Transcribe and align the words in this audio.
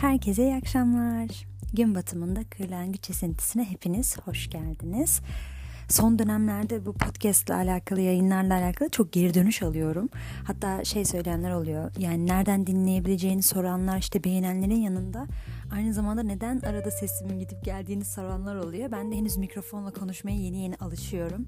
Herkese 0.00 0.42
iyi 0.42 0.54
akşamlar. 0.54 1.28
Gün 1.72 1.94
batımında 1.94 2.40
kırlangıç 2.44 3.10
esintisine 3.10 3.64
hepiniz 3.64 4.18
hoş 4.18 4.50
geldiniz. 4.50 5.20
Son 5.88 6.18
dönemlerde 6.18 6.86
bu 6.86 6.92
podcast 6.92 7.48
ile 7.48 7.54
alakalı 7.54 8.00
yayınlarla 8.00 8.54
alakalı 8.54 8.88
çok 8.88 9.12
geri 9.12 9.34
dönüş 9.34 9.62
alıyorum. 9.62 10.08
Hatta 10.44 10.84
şey 10.84 11.04
söyleyenler 11.04 11.50
oluyor. 11.50 11.92
Yani 11.98 12.26
nereden 12.26 12.66
dinleyebileceğini 12.66 13.42
soranlar 13.42 13.98
işte 13.98 14.24
beğenenlerin 14.24 14.80
yanında 14.80 15.26
aynı 15.72 15.94
zamanda 15.94 16.22
neden 16.22 16.60
arada 16.60 16.90
sesimin 16.90 17.38
gidip 17.38 17.64
geldiğini 17.64 18.04
soranlar 18.04 18.56
oluyor. 18.56 18.92
Ben 18.92 19.12
de 19.12 19.16
henüz 19.16 19.36
mikrofonla 19.36 19.90
konuşmaya 19.92 20.36
yeni 20.36 20.62
yeni 20.62 20.76
alışıyorum. 20.76 21.46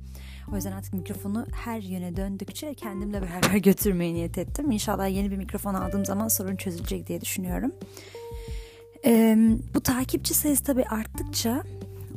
O 0.53 0.57
yüzden 0.57 0.73
artık 0.73 0.93
mikrofonu 0.93 1.47
her 1.65 1.81
yöne 1.81 2.17
döndükçe 2.17 2.75
kendimle 2.75 3.23
beraber 3.23 3.57
götürmeye 3.63 4.15
niyet 4.15 4.39
ettim. 4.39 4.71
İnşallah 4.71 5.09
yeni 5.09 5.31
bir 5.31 5.37
mikrofon 5.37 5.75
aldığım 5.75 6.05
zaman 6.05 6.29
sorun 6.29 6.57
çözülecek 6.57 7.07
diye 7.07 7.21
düşünüyorum. 7.21 7.73
Ee, 9.05 9.37
bu 9.75 9.81
takipçi 9.81 10.35
sayısı 10.35 10.65
tabii 10.65 10.85
arttıkça 10.85 11.63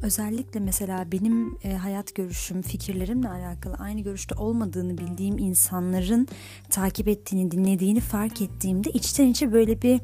özellikle 0.01 0.59
mesela 0.59 1.11
benim 1.11 1.57
e, 1.63 1.73
hayat 1.73 2.15
görüşüm, 2.15 2.61
fikirlerimle 2.61 3.29
alakalı 3.29 3.73
aynı 3.73 4.01
görüşte 4.01 4.35
olmadığını 4.35 4.97
bildiğim 4.97 5.37
insanların 5.37 6.27
takip 6.69 7.07
ettiğini, 7.07 7.51
dinlediğini 7.51 7.99
fark 7.99 8.41
ettiğimde 8.41 8.89
içten 8.89 9.27
içe 9.27 9.53
böyle 9.53 9.81
bir 9.81 10.01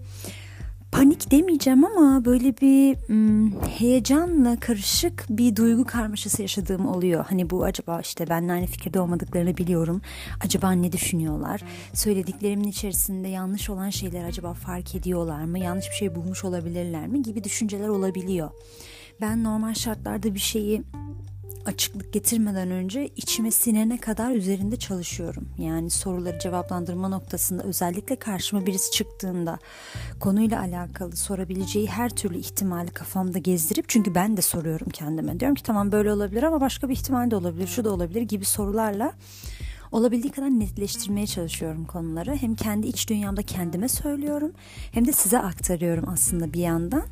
panik 0.92 1.32
demeyeceğim 1.32 1.86
ama 1.86 2.26
böyle 2.26 2.58
bir 2.58 2.96
hmm, 2.96 3.62
heyecanla 3.62 4.60
karışık 4.60 5.26
bir 5.30 5.56
duygu 5.56 5.86
karmaşası 5.86 6.42
yaşadığım 6.42 6.88
oluyor. 6.88 7.26
Hani 7.30 7.50
bu 7.50 7.64
acaba 7.64 8.00
işte 8.02 8.30
benimle 8.30 8.52
aynı 8.52 8.66
fikirde 8.66 9.00
olmadıklarını 9.00 9.58
biliyorum. 9.58 10.02
Acaba 10.46 10.72
ne 10.72 10.92
düşünüyorlar? 10.92 11.62
Söylediklerimin 11.94 12.68
içerisinde 12.68 13.28
yanlış 13.28 13.70
olan 13.70 13.90
şeyler 13.90 14.24
acaba 14.24 14.54
fark 14.54 14.96
ediyorlar 14.96 15.44
mı? 15.44 15.60
Yanlış 15.60 15.90
bir 15.90 15.96
şey 15.96 16.16
bulmuş 16.16 16.44
olabilirler 16.44 17.08
mi? 17.08 17.22
Gibi 17.22 17.44
düşünceler 17.44 17.88
olabiliyor. 17.88 18.50
Ben 19.22 19.44
normal 19.44 19.74
şartlarda 19.74 20.34
bir 20.34 20.40
şeyi 20.40 20.84
açıklık 21.66 22.14
getirmeden 22.14 22.72
önce 22.72 23.10
içime 23.16 23.52
sinene 23.52 23.98
kadar 23.98 24.32
üzerinde 24.32 24.76
çalışıyorum. 24.76 25.50
Yani 25.58 25.90
soruları 25.90 26.40
cevaplandırma 26.40 27.08
noktasında 27.08 27.64
özellikle 27.64 28.16
karşıma 28.16 28.66
birisi 28.66 28.92
çıktığında 28.92 29.60
konuyla 30.20 30.62
alakalı 30.62 31.16
sorabileceği 31.16 31.88
her 31.88 32.10
türlü 32.10 32.38
ihtimali 32.38 32.92
kafamda 32.92 33.38
gezdirip 33.40 33.90
çünkü 33.90 34.16
ben 34.16 34.38
de 34.38 34.42
soruyorum 34.42 34.90
kendime. 34.90 35.40
Diyorum 35.40 35.56
ki 35.56 35.64
tamam 35.64 35.92
böyle 35.92 36.12
olabilir 36.12 36.44
ama 36.44 36.62
başka 36.62 36.90
bir 36.90 36.94
ihtimal 36.94 37.32
de 37.32 37.36
olabilir, 37.36 37.68
şu 37.68 37.84
da 37.84 37.94
olabilir 37.94 38.22
gibi 38.22 38.46
sorularla 38.46 39.14
olabildiği 39.92 40.32
kadar 40.32 40.50
netleştirmeye 40.50 41.28
çalışıyorum 41.28 41.86
konuları. 41.86 42.36
Hem 42.36 42.56
kendi 42.56 42.88
iç 42.88 43.10
dünyamda 43.10 43.42
kendime 43.42 43.88
söylüyorum 43.88 44.52
hem 44.92 45.08
de 45.08 45.12
size 45.12 45.40
aktarıyorum 45.40 46.10
aslında 46.10 46.54
bir 46.54 46.60
yandan. 46.60 47.04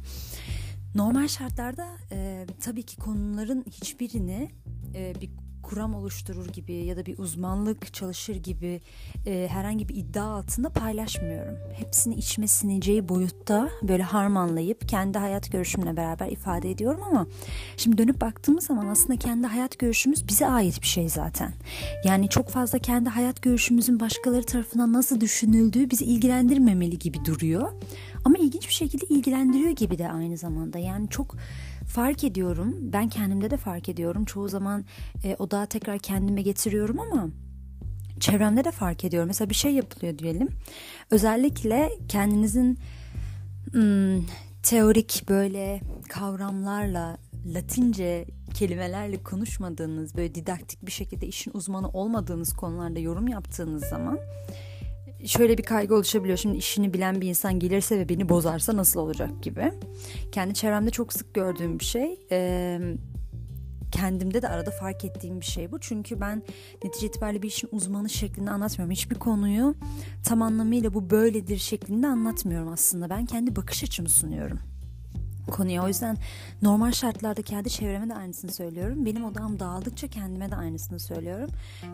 Normal 0.99 1.27
şartlarda 1.27 1.87
e, 2.11 2.45
tabii 2.61 2.83
ki 2.83 2.97
konuların 2.97 3.65
hiçbirini 3.67 4.49
e, 4.95 5.13
bir 5.21 5.29
kuram 5.63 5.95
oluşturur 5.95 6.47
gibi 6.47 6.73
ya 6.73 6.97
da 6.97 7.05
bir 7.05 7.17
uzmanlık 7.17 7.93
çalışır 7.93 8.35
gibi 8.35 8.81
e, 9.25 9.47
herhangi 9.51 9.89
bir 9.89 9.95
iddia 9.95 10.23
altında 10.23 10.69
paylaşmıyorum. 10.69 11.57
Hepsini 11.73 12.15
içime 12.15 12.47
sineceği 12.47 13.09
boyutta 13.09 13.69
böyle 13.83 14.03
harmanlayıp 14.03 14.89
kendi 14.89 15.17
hayat 15.17 15.51
görüşümle 15.51 15.97
beraber 15.97 16.27
ifade 16.27 16.71
ediyorum 16.71 17.01
ama 17.03 17.27
şimdi 17.77 17.97
dönüp 17.97 18.21
baktığımız 18.21 18.65
zaman 18.65 18.87
aslında 18.87 19.19
kendi 19.19 19.47
hayat 19.47 19.79
görüşümüz 19.79 20.27
bize 20.27 20.47
ait 20.47 20.81
bir 20.81 20.87
şey 20.87 21.09
zaten. 21.09 21.53
Yani 22.05 22.29
çok 22.29 22.49
fazla 22.49 22.79
kendi 22.79 23.09
hayat 23.09 23.41
görüşümüzün 23.41 23.99
başkaları 23.99 24.43
tarafından 24.43 24.93
nasıl 24.93 25.21
düşünüldüğü 25.21 25.89
bizi 25.89 26.05
ilgilendirmemeli 26.05 26.99
gibi 26.99 27.25
duruyor. 27.25 27.71
Ama 28.25 28.37
ilginç 28.37 28.67
bir 28.67 28.73
şekilde 28.73 29.05
ilgilendiriyor 29.05 29.69
gibi 29.69 29.97
de 29.97 30.11
aynı 30.11 30.37
zamanda. 30.37 30.79
Yani 30.79 31.09
çok 31.09 31.35
fark 31.87 32.23
ediyorum. 32.23 32.75
Ben 32.81 33.09
kendimde 33.09 33.51
de 33.51 33.57
fark 33.57 33.89
ediyorum. 33.89 34.25
Çoğu 34.25 34.49
zaman 34.49 34.85
e, 35.23 35.35
odağı 35.39 35.67
tekrar 35.67 35.99
kendime 35.99 36.41
getiriyorum 36.41 36.99
ama 36.99 37.29
çevremde 38.19 38.63
de 38.63 38.71
fark 38.71 39.05
ediyorum. 39.05 39.27
Mesela 39.27 39.49
bir 39.49 39.55
şey 39.55 39.73
yapılıyor 39.73 40.17
diyelim. 40.17 40.49
Özellikle 41.11 41.89
kendinizin 42.07 42.79
hmm, 43.71 44.25
teorik 44.63 45.23
böyle 45.29 45.81
kavramlarla 46.09 47.17
Latince 47.53 48.25
kelimelerle 48.53 49.23
konuşmadığınız, 49.23 50.15
böyle 50.15 50.35
didaktik 50.35 50.85
bir 50.85 50.91
şekilde 50.91 51.27
işin 51.27 51.51
uzmanı 51.53 51.89
olmadığınız 51.89 52.53
konularda 52.53 52.99
yorum 52.99 53.27
yaptığınız 53.27 53.85
zaman 53.85 54.19
şöyle 55.25 55.57
bir 55.57 55.63
kaygı 55.63 55.95
oluşabiliyor. 55.95 56.37
Şimdi 56.37 56.57
işini 56.57 56.93
bilen 56.93 57.21
bir 57.21 57.27
insan 57.27 57.59
gelirse 57.59 57.99
ve 57.99 58.09
beni 58.09 58.29
bozarsa 58.29 58.77
nasıl 58.77 58.99
olacak 58.99 59.43
gibi. 59.43 59.71
Kendi 60.31 60.53
çevremde 60.53 60.91
çok 60.91 61.13
sık 61.13 61.33
gördüğüm 61.33 61.79
bir 61.79 61.85
şey. 61.85 62.19
Ee, 62.31 62.79
kendimde 63.91 64.41
de 64.41 64.49
arada 64.49 64.71
fark 64.71 65.05
ettiğim 65.05 65.39
bir 65.39 65.45
şey 65.45 65.71
bu. 65.71 65.79
Çünkü 65.79 66.21
ben 66.21 66.43
netice 66.83 67.07
itibariyle 67.07 67.41
bir 67.41 67.47
işin 67.47 67.69
uzmanı 67.71 68.09
şeklinde 68.09 68.51
anlatmıyorum. 68.51 68.91
Hiçbir 68.91 69.15
konuyu 69.15 69.75
tam 70.25 70.41
anlamıyla 70.41 70.93
bu 70.93 71.09
böyledir 71.09 71.57
şeklinde 71.57 72.07
anlatmıyorum 72.07 72.67
aslında. 72.73 73.09
Ben 73.09 73.25
kendi 73.25 73.55
bakış 73.55 73.83
açımı 73.83 74.09
sunuyorum 74.09 74.68
konuya. 75.49 75.83
O 75.83 75.87
yüzden 75.87 76.17
normal 76.61 76.91
şartlarda 76.91 77.41
kendi 77.41 77.69
çevreme 77.69 78.09
de 78.09 78.13
aynısını 78.13 78.51
söylüyorum. 78.51 79.05
Benim 79.05 79.25
odam 79.25 79.59
dağıldıkça 79.59 80.07
kendime 80.07 80.51
de 80.51 80.55
aynısını 80.55 80.99
söylüyorum. 80.99 81.49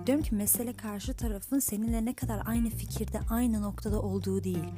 Diyorum 0.07 0.23
ki 0.23 0.35
mesele 0.35 0.73
karşı 0.73 1.13
tarafın 1.13 1.59
seninle 1.59 2.05
ne 2.05 2.13
kadar 2.13 2.41
aynı 2.45 2.69
fikirde, 2.69 3.19
aynı 3.29 3.61
noktada 3.61 4.01
olduğu 4.01 4.43
değil. 4.43 4.69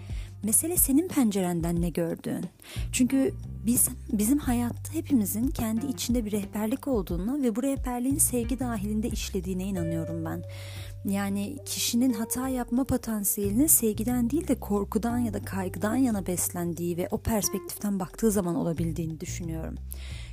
Mesele 0.44 0.78
senin 0.78 1.08
pencerenden 1.08 1.82
ne 1.82 1.90
gördüğün. 1.90 2.46
Çünkü 2.92 3.34
biz 3.66 3.90
bizim 4.12 4.38
hayatta 4.38 4.94
hepimizin 4.94 5.48
kendi 5.48 5.86
içinde 5.86 6.26
bir 6.26 6.32
rehberlik 6.32 6.88
olduğunu 6.88 7.44
ve 7.44 7.56
bu 7.56 7.64
rehberliğin 7.64 8.18
sevgi 8.18 8.60
dahilinde 8.60 9.08
işlediğine 9.08 9.64
inanıyorum 9.64 10.26
ben. 10.26 10.44
Yani 11.06 11.58
kişinin 11.66 12.14
hata 12.14 12.50
yapma 12.50 12.84
potansiyelinin 12.84 13.68
sevgiden 13.68 14.30
değil 14.30 14.48
de 14.48 14.60
korkudan 14.60 15.18
ya 15.18 15.34
da 15.34 15.46
kaygıdan 15.46 15.96
yana 15.96 16.28
beslendiği 16.28 16.98
ve 16.98 17.08
o 17.12 17.18
perspektiften 17.18 18.00
baktığı 18.00 18.32
zaman 18.32 18.56
olabildiğini 18.56 19.20
düşünüyorum. 19.20 19.76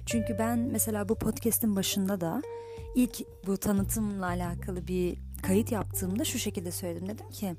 Çünkü 0.06 0.37
ben 0.38 0.59
mesela 0.59 1.09
bu 1.09 1.14
podcast'in 1.14 1.76
başında 1.76 2.20
da 2.20 2.43
ilk 2.94 3.20
bu 3.47 3.56
tanıtımla 3.56 4.26
alakalı 4.26 4.88
bir 4.88 5.16
kayıt 5.43 5.72
yaptığımda 5.72 6.25
şu 6.25 6.38
şekilde 6.38 6.70
söyledim. 6.70 7.09
Dedim 7.09 7.31
ki 7.31 7.54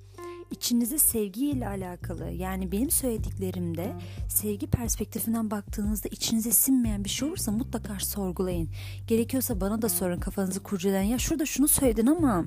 içinize 0.52 0.98
sevgiyle 0.98 1.68
alakalı 1.68 2.32
yani 2.32 2.72
benim 2.72 2.92
söylediklerimde 2.92 3.96
sevgi 4.30 4.68
perspektifinden 4.68 5.52
baktığınızda 5.52 6.10
içinize 6.12 6.52
sinmeyen 6.52 7.04
bir 7.04 7.10
şey 7.10 7.28
olursa 7.28 7.52
mutlaka 7.52 8.00
sorgulayın. 8.00 8.70
Gerekiyorsa 9.08 9.62
bana 9.62 9.82
da 9.82 9.90
sorun 9.90 10.20
kafanızı 10.20 10.64
kurcalayın. 10.64 11.10
Ya 11.10 11.20
şurada 11.20 11.46
şunu 11.46 11.68
söyledin 11.68 12.08
ama 12.08 12.46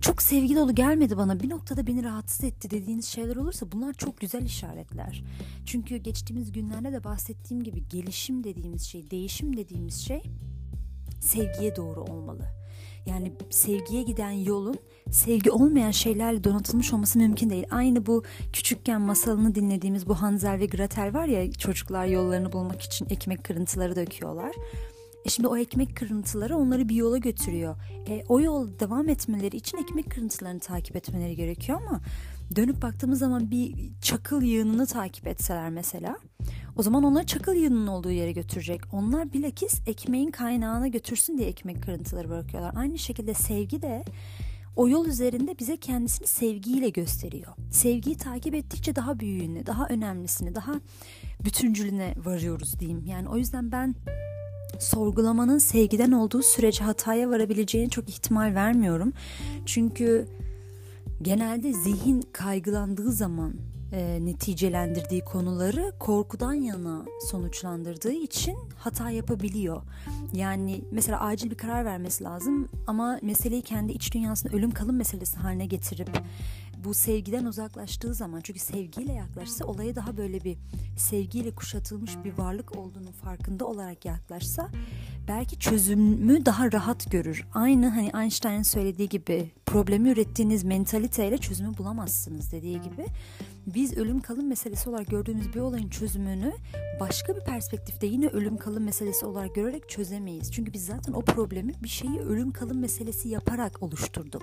çok 0.00 0.22
sevgi 0.22 0.56
dolu 0.56 0.74
gelmedi 0.74 1.16
bana 1.16 1.40
bir 1.40 1.50
noktada 1.50 1.86
beni 1.86 2.04
rahatsız 2.04 2.44
etti 2.44 2.70
dediğiniz 2.70 3.06
şeyler 3.06 3.36
olursa 3.36 3.72
bunlar 3.72 3.92
çok 3.92 4.20
güzel 4.20 4.42
işaretler. 4.42 5.24
Çünkü 5.66 5.96
geçtiğimiz 5.96 6.52
günlerde 6.52 6.92
de 6.92 7.04
bahsettiğim 7.04 7.64
gibi 7.64 7.88
gelişim 7.88 8.44
dediğimiz 8.44 8.82
şey, 8.82 9.10
değişim 9.10 9.56
dediğimiz 9.56 9.94
şey 9.94 10.22
sevgiye 11.20 11.76
doğru 11.76 12.00
olmalı. 12.00 12.43
Yani 13.14 13.32
sevgiye 13.50 14.02
giden 14.02 14.30
yolun 14.30 14.76
sevgi 15.10 15.50
olmayan 15.50 15.90
şeylerle 15.90 16.44
donatılmış 16.44 16.92
olması 16.92 17.18
mümkün 17.18 17.50
değil. 17.50 17.66
Aynı 17.70 18.06
bu 18.06 18.22
küçükken 18.52 19.00
masalını 19.00 19.54
dinlediğimiz 19.54 20.08
bu 20.08 20.14
Hansel 20.14 20.58
ve 20.58 20.66
Gretel 20.66 21.14
var 21.14 21.26
ya 21.26 21.52
çocuklar 21.52 22.06
yollarını 22.06 22.52
bulmak 22.52 22.82
için 22.82 23.06
ekmek 23.10 23.44
kırıntıları 23.44 23.96
döküyorlar. 23.96 24.52
E 25.24 25.28
şimdi 25.28 25.48
o 25.48 25.56
ekmek 25.56 25.96
kırıntıları 25.96 26.56
onları 26.56 26.88
bir 26.88 26.94
yola 26.94 27.18
götürüyor. 27.18 27.76
E, 28.08 28.22
o 28.28 28.40
yol 28.40 28.68
devam 28.80 29.08
etmeleri 29.08 29.56
için 29.56 29.78
ekmek 29.78 30.10
kırıntılarını 30.10 30.60
takip 30.60 30.96
etmeleri 30.96 31.36
gerekiyor 31.36 31.80
ama 31.86 32.00
dönüp 32.56 32.82
baktığımız 32.82 33.18
zaman 33.18 33.50
bir 33.50 33.74
çakıl 34.00 34.42
yığınını 34.42 34.86
takip 34.86 35.26
etseler 35.26 35.70
mesela 35.70 36.16
o 36.76 36.82
zaman 36.82 37.04
onları 37.04 37.26
çakıl 37.26 37.54
yığınının 37.54 37.86
olduğu 37.86 38.10
yere 38.10 38.32
götürecek. 38.32 38.80
Onlar 38.92 39.32
bilakis 39.32 39.80
ekmeğin 39.86 40.30
kaynağına 40.30 40.88
götürsün 40.88 41.38
diye 41.38 41.48
ekmek 41.48 41.82
kırıntıları 41.82 42.28
bırakıyorlar. 42.28 42.72
Aynı 42.76 42.98
şekilde 42.98 43.34
sevgi 43.34 43.82
de 43.82 44.04
o 44.76 44.88
yol 44.88 45.06
üzerinde 45.06 45.58
bize 45.58 45.76
kendisini 45.76 46.26
sevgiyle 46.26 46.88
gösteriyor. 46.88 47.52
Sevgiyi 47.70 48.16
takip 48.16 48.54
ettikçe 48.54 48.96
daha 48.96 49.20
büyüğünü, 49.20 49.66
daha 49.66 49.86
önemlisini, 49.88 50.54
daha 50.54 50.72
bütüncülüne 51.44 52.14
varıyoruz 52.24 52.80
diyeyim. 52.80 53.04
Yani 53.06 53.28
o 53.28 53.36
yüzden 53.36 53.72
ben 53.72 53.94
sorgulamanın 54.80 55.58
sevgiden 55.58 56.12
olduğu 56.12 56.42
sürece 56.42 56.84
hataya 56.84 57.30
varabileceğine 57.30 57.90
çok 57.90 58.08
ihtimal 58.08 58.54
vermiyorum. 58.54 59.12
Çünkü 59.66 60.26
genelde 61.22 61.72
zihin 61.72 62.22
kaygılandığı 62.32 63.12
zaman 63.12 63.54
e, 63.92 64.18
neticelendirdiği 64.24 65.20
konuları 65.20 65.92
korkudan 65.98 66.52
yana 66.52 67.04
sonuçlandırdığı 67.30 68.12
için 68.12 68.56
hata 68.76 69.10
yapabiliyor. 69.10 69.82
Yani 70.32 70.84
mesela 70.90 71.20
acil 71.20 71.50
bir 71.50 71.56
karar 71.56 71.84
vermesi 71.84 72.24
lazım 72.24 72.68
ama 72.86 73.18
meseleyi 73.22 73.62
kendi 73.62 73.92
iç 73.92 74.14
dünyasında 74.14 74.56
ölüm 74.56 74.70
kalım 74.70 74.96
meselesi 74.96 75.36
haline 75.36 75.66
getirip 75.66 76.08
bu 76.84 76.94
sevgiden 76.94 77.44
uzaklaştığı 77.44 78.14
zaman 78.14 78.40
çünkü 78.40 78.60
sevgiyle 78.60 79.12
yaklaşsa 79.12 79.64
olaya 79.64 79.94
daha 79.94 80.16
böyle 80.16 80.44
bir 80.44 80.56
sevgiyle 80.96 81.54
kuşatılmış 81.54 82.12
bir 82.24 82.38
varlık 82.38 82.76
olduğunu 82.76 83.12
farkında 83.12 83.66
olarak 83.66 84.04
yaklaşsa 84.04 84.70
belki 85.28 85.58
çözümü 85.58 86.46
daha 86.46 86.72
rahat 86.72 87.10
görür. 87.10 87.46
Aynı 87.54 87.88
hani 87.88 88.10
Einstein'ın 88.22 88.62
söylediği 88.62 89.08
gibi 89.08 89.50
problemi 89.66 90.10
ürettiğiniz 90.10 90.64
mentaliteyle 90.64 91.38
çözümü 91.38 91.78
bulamazsınız 91.78 92.52
dediği 92.52 92.80
gibi 92.82 93.06
biz 93.66 93.96
ölüm 93.96 94.20
kalım 94.20 94.48
meselesi 94.48 94.88
olarak 94.88 95.06
gördüğümüz 95.06 95.54
bir 95.54 95.60
olayın 95.60 95.88
çözümünü 95.88 96.52
başka 97.00 97.36
bir 97.36 97.40
perspektifte 97.40 98.06
yine 98.06 98.26
ölüm 98.26 98.56
kalım 98.56 98.84
meselesi 98.84 99.26
olarak 99.26 99.54
görerek 99.54 99.88
çözemeyiz. 99.88 100.52
Çünkü 100.52 100.72
biz 100.72 100.86
zaten 100.86 101.12
o 101.12 101.22
problemi 101.22 101.72
bir 101.82 101.88
şeyi 101.88 102.20
ölüm 102.20 102.52
kalım 102.52 102.78
meselesi 102.78 103.28
yaparak 103.28 103.82
oluşturduk. 103.82 104.42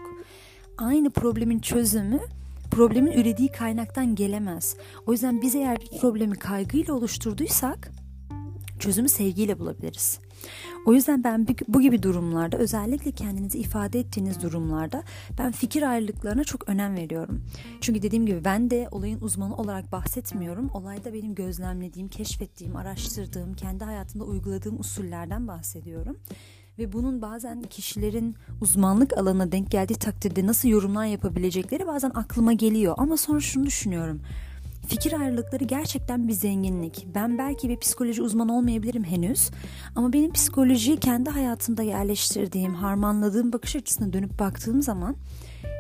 Aynı 0.78 1.10
problemin 1.10 1.60
çözümü 1.60 2.20
problemin 2.72 3.12
ürediği 3.12 3.52
kaynaktan 3.52 4.16
gelemez. 4.16 4.76
O 5.06 5.12
yüzden 5.12 5.42
biz 5.42 5.56
eğer 5.56 5.78
bir 5.82 6.00
problemi 6.00 6.36
kaygıyla 6.36 6.94
oluşturduysak 6.94 7.92
çözümü 8.80 9.10
sevgiyle 9.10 9.60
bulabiliriz. 9.60 10.20
O 10.86 10.94
yüzden 10.94 11.24
ben 11.24 11.48
bu 11.68 11.82
gibi 11.82 12.04
durumlarda 12.04 12.58
özellikle 12.58 13.12
kendinizi 13.12 13.58
ifade 13.60 14.00
ettiğiniz 14.00 14.42
durumlarda 14.42 15.04
ben 15.40 15.52
fikir 15.52 15.84
ayrılıklarına 15.84 16.44
çok 16.44 16.70
önem 16.70 16.96
veriyorum. 16.96 17.42
Çünkü 17.82 18.02
dediğim 18.02 18.26
gibi 18.26 18.46
ben 18.46 18.70
de 18.70 18.88
olayın 18.92 19.22
uzmanı 19.22 19.56
olarak 19.56 19.92
bahsetmiyorum. 19.92 20.70
Olayda 20.74 21.14
benim 21.14 21.36
gözlemlediğim, 21.36 22.08
keşfettiğim, 22.08 22.76
araştırdığım, 22.76 23.54
kendi 23.54 23.84
hayatımda 23.84 24.24
uyguladığım 24.24 24.80
usullerden 24.80 25.48
bahsediyorum. 25.48 26.18
Ve 26.80 26.94
bunun 26.94 27.22
bazen 27.22 27.62
kişilerin 27.62 28.36
uzmanlık 28.62 29.18
alanına 29.18 29.52
denk 29.52 29.72
geldiği 29.72 29.96
takdirde 29.96 30.46
nasıl 30.46 30.70
yorumlar 30.70 31.06
yapabilecekleri 31.06 31.88
bazen 31.88 32.12
aklıma 32.16 32.54
geliyor. 32.54 32.96
Ama 32.98 33.18
sonra 33.18 33.40
şunu 33.40 33.66
düşünüyorum 33.66 34.22
Fikir 34.88 35.14
ayrılıkları 35.14 35.64
gerçekten 35.64 36.28
bir 36.28 36.34
zenginlik. 36.34 37.08
Ben 37.16 37.38
belki 37.38 37.70
bir 37.70 37.80
psikoloji 37.80 38.22
uzmanı 38.22 38.58
olmayabilirim 38.58 39.04
henüz 39.04 39.52
ama 39.96 40.14
benim 40.14 40.34
psikolojiyi 40.34 40.98
kendi 40.98 41.30
hayatımda 41.30 41.84
yerleştirdiğim, 41.84 42.74
harmanladığım 42.74 43.54
bakış 43.54 43.76
açısına 43.76 44.14
dönüp 44.14 44.40
baktığım 44.40 44.82
zaman 44.82 45.16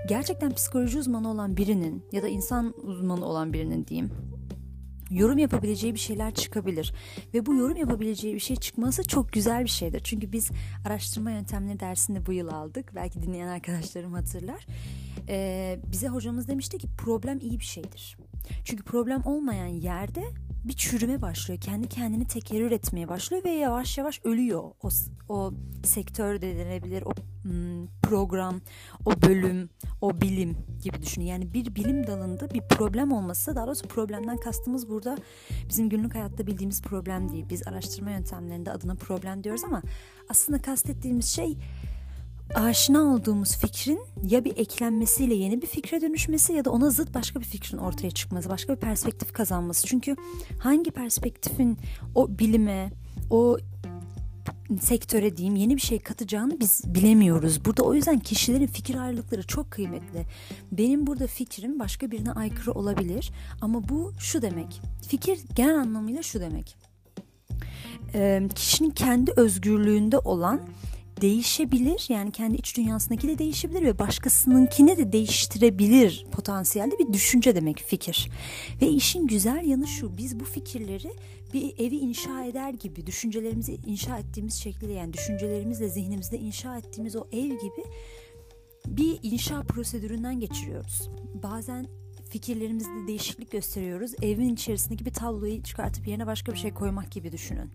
gerçekten 0.09 0.53
psikoloji 0.53 0.97
uzmanı 0.97 1.31
olan 1.31 1.57
birinin 1.57 2.03
ya 2.11 2.23
da 2.23 2.27
insan 2.27 2.73
uzmanı 2.83 3.25
olan 3.25 3.53
birinin 3.53 3.85
diyeyim 3.85 4.11
yorum 5.11 5.37
yapabileceği 5.37 5.93
bir 5.93 5.99
şeyler 5.99 6.33
çıkabilir. 6.33 6.93
Ve 7.33 7.45
bu 7.45 7.55
yorum 7.55 7.77
yapabileceği 7.77 8.35
bir 8.35 8.39
şey 8.39 8.55
çıkması 8.55 9.03
çok 9.03 9.33
güzel 9.33 9.63
bir 9.63 9.69
şeydir. 9.69 10.01
Çünkü 10.03 10.31
biz 10.31 10.49
araştırma 10.85 11.31
yöntemleri 11.31 11.79
dersinde 11.79 12.25
bu 12.25 12.33
yıl 12.33 12.47
aldık. 12.47 12.95
Belki 12.95 13.21
dinleyen 13.21 13.47
arkadaşlarım 13.47 14.13
hatırlar. 14.13 14.67
Ee, 15.29 15.79
bize 15.91 16.07
hocamız 16.07 16.47
demişti 16.47 16.77
ki 16.77 16.87
problem 16.97 17.39
iyi 17.39 17.59
bir 17.59 17.65
şeydir. 17.65 18.17
Çünkü 18.65 18.83
problem 18.83 19.21
olmayan 19.25 19.67
yerde 19.67 20.23
bir 20.65 20.73
çürüme 20.73 21.21
başlıyor. 21.21 21.61
Kendi 21.61 21.89
kendini 21.89 22.27
tekerrür 22.27 22.71
etmeye 22.71 23.07
başlıyor 23.07 23.43
ve 23.43 23.49
yavaş 23.49 23.97
yavaş 23.97 24.21
ölüyor. 24.23 24.63
O, 24.83 24.89
o 25.29 25.53
sektör 25.83 26.41
de 26.41 26.57
denebilir, 26.57 27.03
o 27.03 27.11
hmm, 27.43 27.87
program, 28.01 28.61
o 29.05 29.11
bölüm, 29.21 29.69
o 30.01 30.21
bilim 30.21 30.57
gibi 30.83 31.01
düşünün. 31.01 31.25
Yani 31.25 31.53
bir 31.53 31.75
bilim 31.75 32.07
dalında 32.07 32.49
bir 32.49 32.61
problem 32.61 33.11
olması, 33.11 33.55
daha 33.55 33.67
doğrusu 33.67 33.87
problemden 33.87 34.37
kastımız 34.37 34.89
burada 34.89 35.17
bizim 35.69 35.89
günlük 35.89 36.15
hayatta 36.15 36.47
bildiğimiz 36.47 36.81
problem 36.81 37.31
değil. 37.31 37.45
Biz 37.49 37.67
araştırma 37.67 38.11
yöntemlerinde 38.11 38.71
adına 38.71 38.95
problem 38.95 39.43
diyoruz 39.43 39.63
ama 39.63 39.81
aslında 40.29 40.61
kastettiğimiz 40.61 41.25
şey 41.25 41.57
aşina 42.53 43.01
olduğumuz 43.01 43.57
fikrin 43.57 43.99
ya 44.23 44.45
bir 44.45 44.57
eklenmesiyle 44.57 45.33
yeni 45.33 45.61
bir 45.61 45.67
fikre 45.67 46.01
dönüşmesi 46.01 46.53
ya 46.53 46.65
da 46.65 46.71
ona 46.71 46.89
zıt 46.89 47.13
başka 47.13 47.39
bir 47.39 47.45
fikrin 47.45 47.77
ortaya 47.77 48.11
çıkması, 48.11 48.49
başka 48.49 48.75
bir 48.75 48.79
perspektif 48.79 49.33
kazanması. 49.33 49.87
Çünkü 49.87 50.15
hangi 50.59 50.91
perspektifin 50.91 51.77
o 52.15 52.39
bilime, 52.39 52.91
o 53.29 53.57
sektöre 54.81 55.37
diyeyim 55.37 55.55
yeni 55.55 55.75
bir 55.75 55.81
şey 55.81 55.99
katacağını 55.99 56.59
biz 56.59 56.81
bilemiyoruz. 56.85 57.65
Burada 57.65 57.83
o 57.83 57.93
yüzden 57.93 58.19
kişilerin 58.19 58.67
fikir 58.67 58.95
ayrılıkları 58.95 59.47
çok 59.47 59.71
kıymetli. 59.71 60.25
Benim 60.71 61.07
burada 61.07 61.27
fikrim 61.27 61.79
başka 61.79 62.11
birine 62.11 62.31
aykırı 62.31 62.71
olabilir 62.71 63.31
ama 63.61 63.89
bu 63.89 64.13
şu 64.19 64.41
demek. 64.41 64.81
Fikir 65.07 65.39
genel 65.55 65.75
anlamıyla 65.79 66.21
şu 66.21 66.39
demek. 66.39 66.77
Ee, 68.13 68.49
kişinin 68.55 68.89
kendi 68.89 69.31
özgürlüğünde 69.35 70.17
olan 70.17 70.61
değişebilir. 71.21 72.05
Yani 72.09 72.31
kendi 72.31 72.55
iç 72.55 72.77
dünyasındaki 72.77 73.27
de 73.27 73.37
değişebilir 73.37 73.81
ve 73.81 73.99
başkasınınkini 73.99 74.97
de 74.97 75.11
değiştirebilir 75.11 76.25
potansiyelde 76.31 76.99
bir 76.99 77.13
düşünce 77.13 77.55
demek 77.55 77.79
fikir. 77.79 78.29
Ve 78.81 78.87
işin 78.87 79.27
güzel 79.27 79.65
yanı 79.65 79.87
şu 79.87 80.17
biz 80.17 80.39
bu 80.39 80.45
fikirleri 80.45 81.13
bir 81.53 81.73
evi 81.79 81.95
inşa 81.95 82.45
eder 82.45 82.73
gibi 82.73 83.05
düşüncelerimizi 83.05 83.79
inşa 83.87 84.17
ettiğimiz 84.17 84.53
şekilde 84.53 84.91
yani 84.91 85.13
düşüncelerimizle 85.13 85.89
zihnimizde 85.89 86.39
inşa 86.39 86.77
ettiğimiz 86.77 87.15
o 87.15 87.27
ev 87.31 87.49
gibi 87.49 87.83
bir 88.87 89.19
inşa 89.23 89.61
prosedüründen 89.61 90.39
geçiriyoruz. 90.39 91.09
Bazen 91.43 91.87
fikirlerimizde 92.31 93.07
değişiklik 93.07 93.51
gösteriyoruz. 93.51 94.11
Evin 94.21 94.53
içerisindeki 94.53 95.05
bir 95.05 95.13
tabloyu 95.13 95.63
çıkartıp 95.63 96.07
yerine 96.07 96.27
başka 96.27 96.51
bir 96.51 96.57
şey 96.57 96.73
koymak 96.73 97.11
gibi 97.11 97.31
düşünün. 97.31 97.71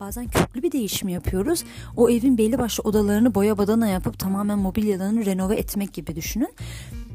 Bazen 0.00 0.28
köklü 0.28 0.62
bir 0.62 0.72
değişim 0.72 1.08
yapıyoruz. 1.08 1.64
O 1.96 2.10
evin 2.10 2.38
belli 2.38 2.58
başlı 2.58 2.82
odalarını 2.82 3.34
boya 3.34 3.58
badana 3.58 3.88
yapıp 3.88 4.18
tamamen 4.18 4.58
mobilyalarını 4.58 5.26
renove 5.26 5.56
etmek 5.56 5.94
gibi 5.94 6.16
düşünün. 6.16 6.54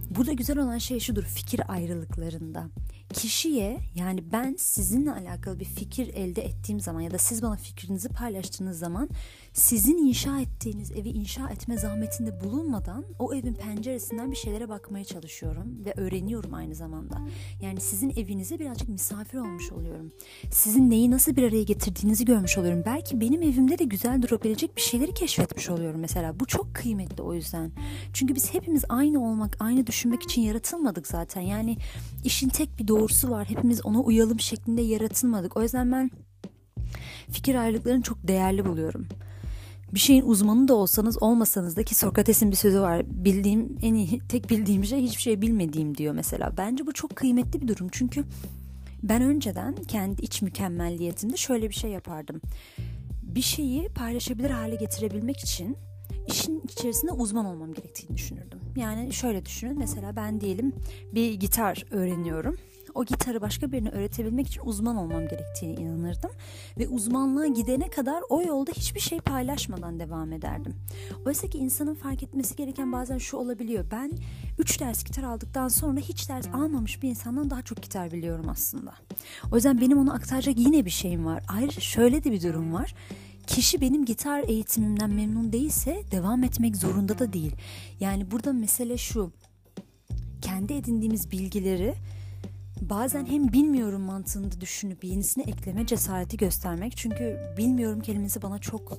Burada 0.10 0.34
güzel 0.34 0.58
olan 0.58 0.78
şey 0.78 1.00
şudur 1.00 1.24
fikir 1.24 1.62
ayrılıklarında 1.74 2.70
kişiye 3.14 3.80
yani 3.96 4.32
ben 4.32 4.56
sizinle 4.60 5.12
alakalı 5.12 5.60
bir 5.60 5.66
fikir 5.66 6.08
elde 6.14 6.42
ettiğim 6.42 6.80
zaman 6.80 7.02
ya 7.02 7.12
da 7.12 7.18
siz 7.18 7.42
bana 7.42 7.56
fikrinizi 7.56 8.10
paylaştığınız 8.10 8.80
zaman 8.80 9.10
sizin 9.54 9.98
inşa 9.98 10.42
ettiğiniz 10.42 10.92
evi 10.92 11.10
inşa 11.10 11.50
etme 11.50 11.78
zahmetinde 11.78 12.42
bulunmadan 12.44 13.06
o 13.20 13.34
evin 13.34 13.54
penceresinden 13.54 14.32
bir 14.32 14.36
şeylere 14.36 14.70
bakmaya 14.70 15.06
çalışıyorum 15.06 15.86
ve 15.86 15.94
öğreniyorum 15.98 16.54
aynı 16.54 16.76
zamanda. 16.76 17.18
Yani 17.62 17.82
sizin 17.82 18.10
evinize 18.10 18.60
birazcık 18.60 18.90
misafir 18.90 19.38
olmuş 19.38 19.72
oluyorum. 19.72 20.12
Sizin 20.52 20.90
neyi 20.90 21.12
nasıl 21.12 21.36
bir 21.36 21.44
araya 21.44 21.64
getirdiğinizi 21.64 22.26
görmüş 22.26 22.58
oluyorum. 22.58 22.84
Belki 22.86 23.22
benim 23.22 23.42
evimde 23.42 23.80
de 23.80 23.84
güzel 23.84 24.22
durabilecek 24.22 24.76
bir 24.76 24.82
şeyleri 24.82 25.14
keşfetmiş 25.14 25.70
oluyorum 25.70 26.00
mesela. 26.00 26.40
Bu 26.40 26.46
çok 26.46 26.74
kıymetli 26.74 27.24
o 27.24 27.34
yüzden. 27.34 27.72
Çünkü 28.14 28.36
biz 28.36 28.54
hepimiz 28.54 28.84
aynı 28.90 29.24
olmak, 29.24 29.58
aynı 29.60 29.88
düşünmek 29.88 30.24
için 30.24 30.42
yaratılmadık 30.42 31.08
zaten. 31.08 31.42
Yani 31.42 31.78
işin 32.24 32.50
tek 32.50 32.80
bir 32.80 32.88
doğrusu 32.88 33.30
var. 33.30 33.50
Hepimiz 33.50 33.86
ona 33.86 34.00
uyalım 34.00 34.40
şeklinde 34.40 34.82
yaratılmadık. 34.82 35.58
O 35.58 35.62
yüzden 35.62 35.92
ben 35.92 36.12
fikir 37.32 37.56
ayrılıklarını 37.56 38.02
çok 38.02 38.28
değerli 38.28 38.66
buluyorum 38.66 39.08
bir 39.94 40.00
şeyin 40.00 40.22
uzmanı 40.26 40.68
da 40.68 40.74
olsanız 40.74 41.24
olmasanız 41.24 41.78
da 41.78 41.84
ki 41.84 41.96
Sokrates'in 41.96 42.52
bir 42.52 42.56
sözü 42.56 42.82
var. 42.82 43.06
Bildiğim 43.06 43.78
en 43.82 43.94
iyi 43.94 44.22
tek 44.30 44.50
bildiğim 44.50 44.86
şey 44.86 45.02
hiçbir 45.02 45.22
şey 45.22 45.42
bilmediğim 45.42 45.98
diyor 45.98 46.14
mesela. 46.14 46.54
Bence 46.58 46.86
bu 46.86 46.94
çok 46.94 47.16
kıymetli 47.16 47.62
bir 47.62 47.68
durum. 47.68 47.88
Çünkü 47.92 48.24
ben 49.04 49.22
önceden 49.22 49.76
kendi 49.76 50.22
iç 50.22 50.42
mükemmelliyetimde 50.42 51.38
şöyle 51.38 51.70
bir 51.70 51.76
şey 51.76 51.92
yapardım. 51.92 52.42
Bir 53.24 53.42
şeyi 53.42 53.90
paylaşabilir 53.90 54.50
hale 54.50 54.76
getirebilmek 54.76 55.40
için 55.40 55.78
işin 56.28 56.62
içerisinde 56.72 57.12
uzman 57.12 57.46
olmam 57.46 57.74
gerektiğini 57.74 58.18
düşünürdüm. 58.18 58.60
Yani 58.76 59.14
şöyle 59.14 59.46
düşünün 59.46 59.78
mesela 59.78 60.16
ben 60.16 60.42
diyelim 60.42 60.74
bir 61.14 61.34
gitar 61.34 61.86
öğreniyorum 61.92 62.58
o 62.96 63.06
gitarı 63.06 63.42
başka 63.42 63.72
birine 63.72 63.90
öğretebilmek 63.90 64.48
için 64.48 64.62
uzman 64.66 64.96
olmam 64.96 65.28
gerektiğine 65.28 65.82
inanırdım. 65.82 66.32
Ve 66.78 66.88
uzmanlığa 66.88 67.48
gidene 67.48 67.90
kadar 67.90 68.24
o 68.30 68.42
yolda 68.42 68.72
hiçbir 68.72 69.00
şey 69.00 69.20
paylaşmadan 69.20 70.00
devam 70.00 70.34
ederdim. 70.34 70.76
Oysa 71.26 71.48
ki 71.48 71.58
insanın 71.58 71.96
fark 71.96 72.24
etmesi 72.24 72.56
gereken 72.56 72.92
bazen 72.92 73.18
şu 73.18 73.38
olabiliyor. 73.38 73.86
Ben 73.92 74.12
3 74.60 74.80
ders 74.80 75.04
gitar 75.04 75.24
aldıktan 75.24 75.68
sonra 75.68 76.00
hiç 76.00 76.30
ders 76.30 76.48
almamış 76.48 77.04
bir 77.04 77.10
insandan 77.10 77.50
daha 77.50 77.62
çok 77.62 77.84
gitar 77.84 78.12
biliyorum 78.12 78.50
aslında. 78.50 78.94
O 79.52 79.56
yüzden 79.56 79.82
benim 79.82 79.98
onu 79.98 80.14
aktaracak 80.14 80.60
yine 80.60 80.86
bir 80.86 80.90
şeyim 80.90 81.26
var. 81.26 81.44
Ayrıca 81.48 81.82
şöyle 81.82 82.24
de 82.24 82.32
bir 82.32 82.42
durum 82.42 82.74
var 82.74 82.96
kişi 83.48 83.82
benim 83.82 84.06
gitar 84.06 84.44
eğitimimden 84.44 85.10
memnun 85.10 85.54
değilse 85.54 86.04
devam 86.12 86.44
etmek 86.44 86.76
zorunda 86.76 87.20
da 87.20 87.34
değil. 87.34 87.56
Yani 88.00 88.32
burada 88.32 88.54
mesele 88.54 88.98
şu. 88.98 89.32
Kendi 90.42 90.74
edindiğimiz 90.74 91.32
bilgileri 91.32 91.94
bazen 92.82 93.26
hem 93.26 93.54
bilmiyorum 93.54 94.02
mantığında 94.02 94.62
düşünüp 94.62 95.04
yenisini 95.04 95.44
ekleme 95.44 95.86
cesareti 95.86 96.38
göstermek. 96.38 96.98
Çünkü 96.98 97.40
bilmiyorum 97.58 98.00
kelimesi 98.00 98.42
bana 98.42 98.60
çok 98.60 98.98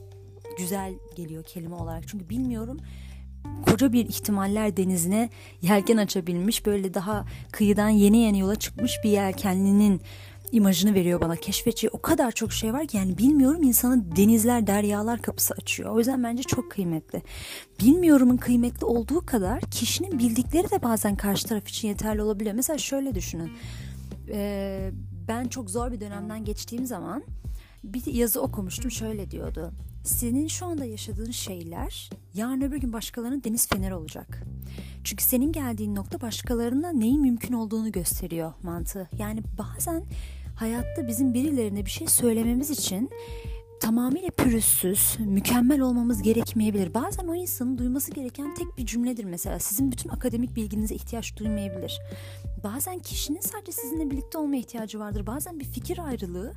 güzel 0.59 0.95
geliyor 1.17 1.45
kelime 1.45 1.75
olarak. 1.75 2.09
Çünkü 2.09 2.29
bilmiyorum 2.29 2.81
koca 3.67 3.93
bir 3.93 4.09
ihtimaller 4.09 4.77
denizine 4.77 5.31
yelken 5.63 5.97
açabilmiş 5.97 6.67
böyle 6.67 6.95
daha 6.95 7.25
kıyıdan 7.53 7.89
yeni 7.89 8.19
yeni 8.19 8.39
yola 8.39 8.57
çıkmış 8.57 8.93
bir 9.05 9.11
yelkenlinin 9.11 10.01
imajını 10.53 10.95
veriyor 10.95 11.21
bana. 11.21 11.37
Keşfedeceği 11.37 11.91
o 11.93 12.03
kadar 12.03 12.33
çok 12.33 12.53
şey 12.53 12.73
var 12.73 12.87
ki 12.87 12.97
yani 12.97 13.19
bilmiyorum 13.19 13.63
insanın 13.63 14.13
denizler, 14.17 14.67
deryalar 14.67 15.23
kapısı 15.23 15.55
açıyor. 15.55 15.91
O 15.91 15.99
yüzden 15.99 16.23
bence 16.25 16.43
çok 16.43 16.71
kıymetli. 16.71 17.23
Bilmiyorumun 17.81 18.37
kıymetli 18.37 18.87
olduğu 18.87 19.27
kadar 19.27 19.61
kişinin 19.61 20.19
bildikleri 20.19 20.71
de 20.71 20.83
bazen 20.83 21.17
karşı 21.17 21.47
taraf 21.47 21.69
için 21.69 21.89
yeterli 21.89 22.23
olabiliyor. 22.23 22.55
Mesela 22.55 22.79
şöyle 22.79 23.15
düşünün. 23.15 23.53
Ee, 24.29 24.91
ben 25.29 25.49
çok 25.49 25.71
zor 25.71 25.93
bir 25.93 26.01
dönemden 26.01 26.45
geçtiğim 26.45 26.87
zaman 26.87 27.23
bir 27.85 28.15
yazı 28.15 28.43
okumuştum 28.43 28.91
şöyle 28.91 29.31
diyordu. 29.31 29.73
Senin 30.05 30.47
şu 30.47 30.67
anda 30.67 30.85
yaşadığın 30.85 31.31
şeyler 31.31 32.11
yarın 32.35 32.61
öbür 32.61 32.77
gün 32.77 32.93
başkalarının 32.93 33.45
deniz 33.45 33.69
feneri 33.69 33.95
olacak. 33.95 34.43
Çünkü 35.05 35.25
senin 35.25 35.53
geldiğin 35.53 35.95
nokta 35.95 36.21
başkalarına 36.21 36.93
neyin 36.93 37.21
mümkün 37.21 37.55
olduğunu 37.55 37.93
gösteriyor 37.93 38.53
mantığı. 38.63 39.09
Yani 39.19 39.41
bazen 39.59 40.05
hayatta 40.57 41.09
bizim 41.09 41.35
birilerine 41.35 41.85
bir 41.85 41.91
şey 41.91 42.07
söylememiz 42.07 42.71
için 42.71 43.11
tamamıyla 43.81 44.31
pürüzsüz, 44.31 45.17
mükemmel 45.19 45.81
olmamız 45.81 46.23
gerekmeyebilir. 46.23 46.95
Bazen 46.95 47.29
o 47.29 47.35
insanın 47.35 47.79
duyması 47.79 48.11
gereken 48.11 48.55
tek 48.55 48.79
bir 48.79 48.87
cümledir 48.87 49.25
mesela. 49.25 49.59
Sizin 49.59 49.93
bütün 49.93 50.11
akademik 50.11 50.57
bilginize 50.57 50.95
ihtiyaç 50.95 51.37
duymayabilir. 51.37 52.01
Bazen 52.65 52.99
kişinin 52.99 53.41
sadece 53.41 53.73
sizinle 53.73 54.11
birlikte 54.11 54.39
olmaya 54.39 54.59
ihtiyacı 54.59 54.99
vardır. 54.99 55.27
Bazen 55.27 55.61
bir 55.61 55.65
fikir 55.65 55.99
ayrılığı 55.99 56.55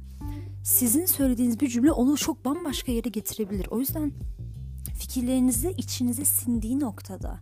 sizin 0.63 1.05
söylediğiniz 1.05 1.59
bir 1.59 1.67
cümle 1.67 1.91
onu 1.91 2.17
çok 2.17 2.45
bambaşka 2.45 2.91
yere 2.91 3.09
getirebilir. 3.09 3.67
O 3.71 3.79
yüzden 3.79 4.11
fikirlerinizi 4.99 5.69
içinize 5.69 6.25
sindiği 6.25 6.79
noktada 6.79 7.39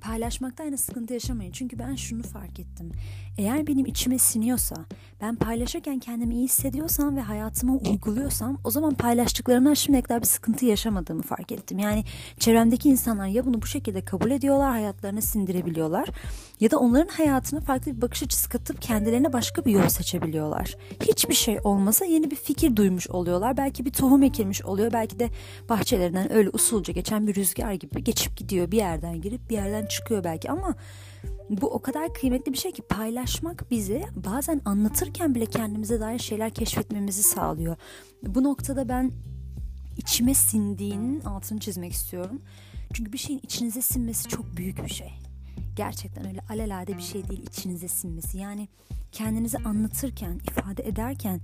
paylaşmakta 0.00 0.64
aynı 0.64 0.78
sıkıntı 0.78 1.14
yaşamayın. 1.14 1.52
Çünkü 1.52 1.78
ben 1.78 1.94
şunu 1.94 2.22
fark 2.22 2.60
ettim. 2.60 2.92
Eğer 3.38 3.66
benim 3.66 3.86
içime 3.86 4.18
siniyorsa, 4.18 4.76
ben 5.20 5.36
paylaşırken 5.36 5.98
kendimi 5.98 6.34
iyi 6.34 6.44
hissediyorsam 6.44 7.16
ve 7.16 7.20
hayatıma 7.20 7.74
uyguluyorsam 7.74 8.58
o 8.64 8.70
zaman 8.70 8.94
paylaştıklarımdan 8.94 9.74
şimdiye 9.74 10.02
kadar 10.02 10.20
bir 10.20 10.26
sıkıntı 10.26 10.64
yaşamadığımı 10.64 11.22
fark 11.22 11.52
ettim. 11.52 11.78
Yani 11.78 12.04
çevremdeki 12.38 12.88
insanlar 12.88 13.26
ya 13.26 13.46
bunu 13.46 13.62
bu 13.62 13.66
şekilde 13.66 14.04
kabul 14.04 14.30
ediyorlar, 14.30 14.70
hayatlarına 14.70 15.20
sindirebiliyorlar 15.20 16.08
ya 16.60 16.70
da 16.70 16.78
onların 16.78 17.08
hayatına 17.08 17.60
farklı 17.60 17.96
bir 17.96 18.02
bakış 18.02 18.22
açısı 18.22 18.48
katıp 18.48 18.82
kendilerine 18.82 19.32
başka 19.32 19.64
bir 19.64 19.72
yol 19.72 19.88
seçebiliyorlar. 19.88 20.76
Hiçbir 21.02 21.34
şey 21.34 21.58
olmasa 21.64 22.04
yeni 22.04 22.30
bir 22.30 22.36
fikir 22.36 22.76
duymuş 22.76 23.10
oluyorlar. 23.10 23.56
Belki 23.56 23.84
bir 23.84 23.92
tohum 23.92 24.22
ekilmiş 24.22 24.64
oluyor. 24.64 24.92
Belki 24.92 25.18
de 25.18 25.30
bahçelerinden 25.68 26.32
öyle 26.32 26.50
usulca 26.52 26.92
geçen 26.92 27.26
bir 27.26 27.34
rüzgar 27.34 27.72
gibi 27.72 28.04
geçip 28.04 28.36
gidiyor 28.36 28.70
bir 28.70 28.76
yerden 28.76 29.20
girip 29.20 29.50
bir 29.50 29.54
yerden 29.54 29.86
çıkıyor 29.86 30.24
belki 30.24 30.50
ama 30.50 30.74
bu 31.50 31.66
o 31.66 31.82
kadar 31.82 32.14
kıymetli 32.14 32.52
bir 32.52 32.58
şey 32.58 32.72
ki 32.72 32.82
paylaşmak 32.82 33.70
bizi 33.70 34.04
bazen 34.16 34.60
anlatırken 34.64 35.34
bile 35.34 35.46
kendimize 35.46 36.00
dair 36.00 36.18
şeyler 36.18 36.50
keşfetmemizi 36.50 37.22
sağlıyor. 37.22 37.76
Bu 38.22 38.44
noktada 38.44 38.88
ben 38.88 39.12
içime 39.96 40.34
sindiğinin 40.34 41.20
altını 41.20 41.60
çizmek 41.60 41.92
istiyorum. 41.92 42.42
Çünkü 42.92 43.12
bir 43.12 43.18
şeyin 43.18 43.40
içinize 43.42 43.82
sinmesi 43.82 44.28
çok 44.28 44.56
büyük 44.56 44.84
bir 44.84 44.88
şey. 44.88 45.27
Gerçekten 45.78 46.26
öyle 46.26 46.40
alelade 46.50 46.96
bir 46.96 47.02
şey 47.02 47.28
değil 47.28 47.42
içinize 47.42 47.88
sinmesi. 47.88 48.38
Yani 48.38 48.68
kendinizi 49.12 49.58
anlatırken, 49.58 50.40
ifade 50.50 50.88
ederken 50.88 51.40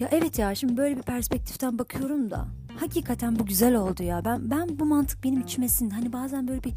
ya 0.00 0.08
evet 0.12 0.38
ya 0.38 0.54
şimdi 0.54 0.76
böyle 0.76 0.96
bir 0.96 1.02
perspektiften 1.02 1.78
bakıyorum 1.78 2.30
da 2.30 2.48
hakikaten 2.80 3.38
bu 3.38 3.46
güzel 3.46 3.74
oldu 3.74 4.02
ya. 4.02 4.24
Ben 4.24 4.50
ben 4.50 4.78
bu 4.78 4.84
mantık 4.84 5.24
benim 5.24 5.40
içime 5.40 5.68
sindi. 5.68 5.94
Hani 5.94 6.12
bazen 6.12 6.48
böyle 6.48 6.64
bir 6.64 6.72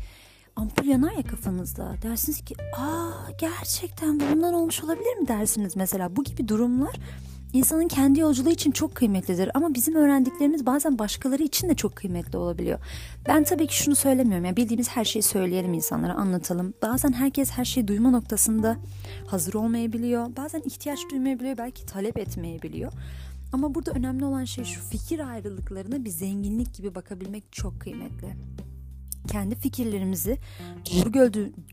ampul 0.56 0.86
yanar 0.86 1.12
ya 1.12 1.24
kafanızda. 1.24 1.96
Dersiniz 2.02 2.42
ki 2.42 2.56
aa 2.78 3.32
gerçekten 3.40 4.20
bundan 4.20 4.54
olmuş 4.54 4.84
olabilir 4.84 5.18
mi 5.18 5.28
dersiniz 5.28 5.76
mesela. 5.76 6.16
Bu 6.16 6.24
gibi 6.24 6.48
durumlar 6.48 6.96
insanın 7.54 7.88
kendi 7.88 8.20
yolculuğu 8.20 8.50
için 8.50 8.72
çok 8.72 8.96
kıymetlidir 8.96 9.52
ama 9.54 9.74
bizim 9.74 9.96
öğrendiklerimiz 9.96 10.66
bazen 10.66 11.00
başkaları 11.00 11.44
için 11.44 11.70
de 11.70 11.76
çok 11.76 11.96
kıymetli 11.96 12.38
olabiliyor. 12.38 12.80
Ben 13.28 13.44
tabii 13.44 13.68
ki 13.68 13.78
şunu 13.78 13.96
söylemiyorum 13.96 14.46
ya 14.46 14.56
bildiğimiz 14.56 14.90
her 14.90 15.06
şeyi 15.06 15.24
söyleyelim 15.24 15.74
insanlara 15.74 16.14
anlatalım. 16.14 16.74
Bazen 16.82 17.12
herkes 17.14 17.52
her 17.52 17.66
şeyi 17.66 17.88
duyma 17.88 18.10
noktasında 18.10 18.78
hazır 19.28 19.54
olmayabiliyor. 19.54 20.36
Bazen 20.38 20.62
ihtiyaç 20.66 21.00
duymayabiliyor 21.12 21.58
belki 21.58 21.86
talep 21.86 22.18
etmeyebiliyor. 22.18 22.92
Ama 23.54 23.76
burada 23.76 23.92
önemli 23.92 24.26
olan 24.26 24.46
şey 24.46 24.64
şu 24.64 24.82
fikir 24.82 25.30
ayrılıklarına 25.32 26.06
bir 26.06 26.10
zenginlik 26.10 26.74
gibi 26.74 26.96
bakabilmek 26.96 27.44
çok 27.52 27.82
kıymetli 27.82 28.28
kendi 29.28 29.56
fikirlerimizi 29.56 30.38
doğru 30.86 31.12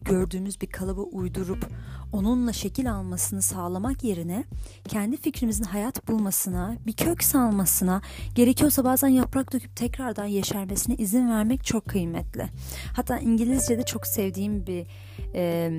gördüğümüz 0.05 0.61
bir 0.61 0.67
kalıba 0.67 1.01
uydurup 1.01 1.71
onunla 2.13 2.53
şekil 2.53 2.93
almasını 2.93 3.43
sağlamak 3.43 4.05
yerine 4.05 4.45
kendi 4.89 5.17
fikrimizin 5.17 5.65
hayat 5.65 6.09
bulmasına, 6.09 6.77
bir 6.87 6.93
kök 6.93 7.23
salmasına, 7.23 8.03
gerekiyorsa 8.35 8.85
bazen 8.85 9.09
yaprak 9.09 9.53
döküp 9.53 9.77
tekrardan 9.77 10.27
yeşermesine 10.27 10.95
izin 10.97 11.31
vermek 11.31 11.65
çok 11.65 11.85
kıymetli. 11.85 12.47
Hatta 12.93 13.19
İngilizce'de 13.19 13.83
çok 13.83 14.07
sevdiğim 14.07 14.67
bir 14.67 14.87
e, 15.35 15.73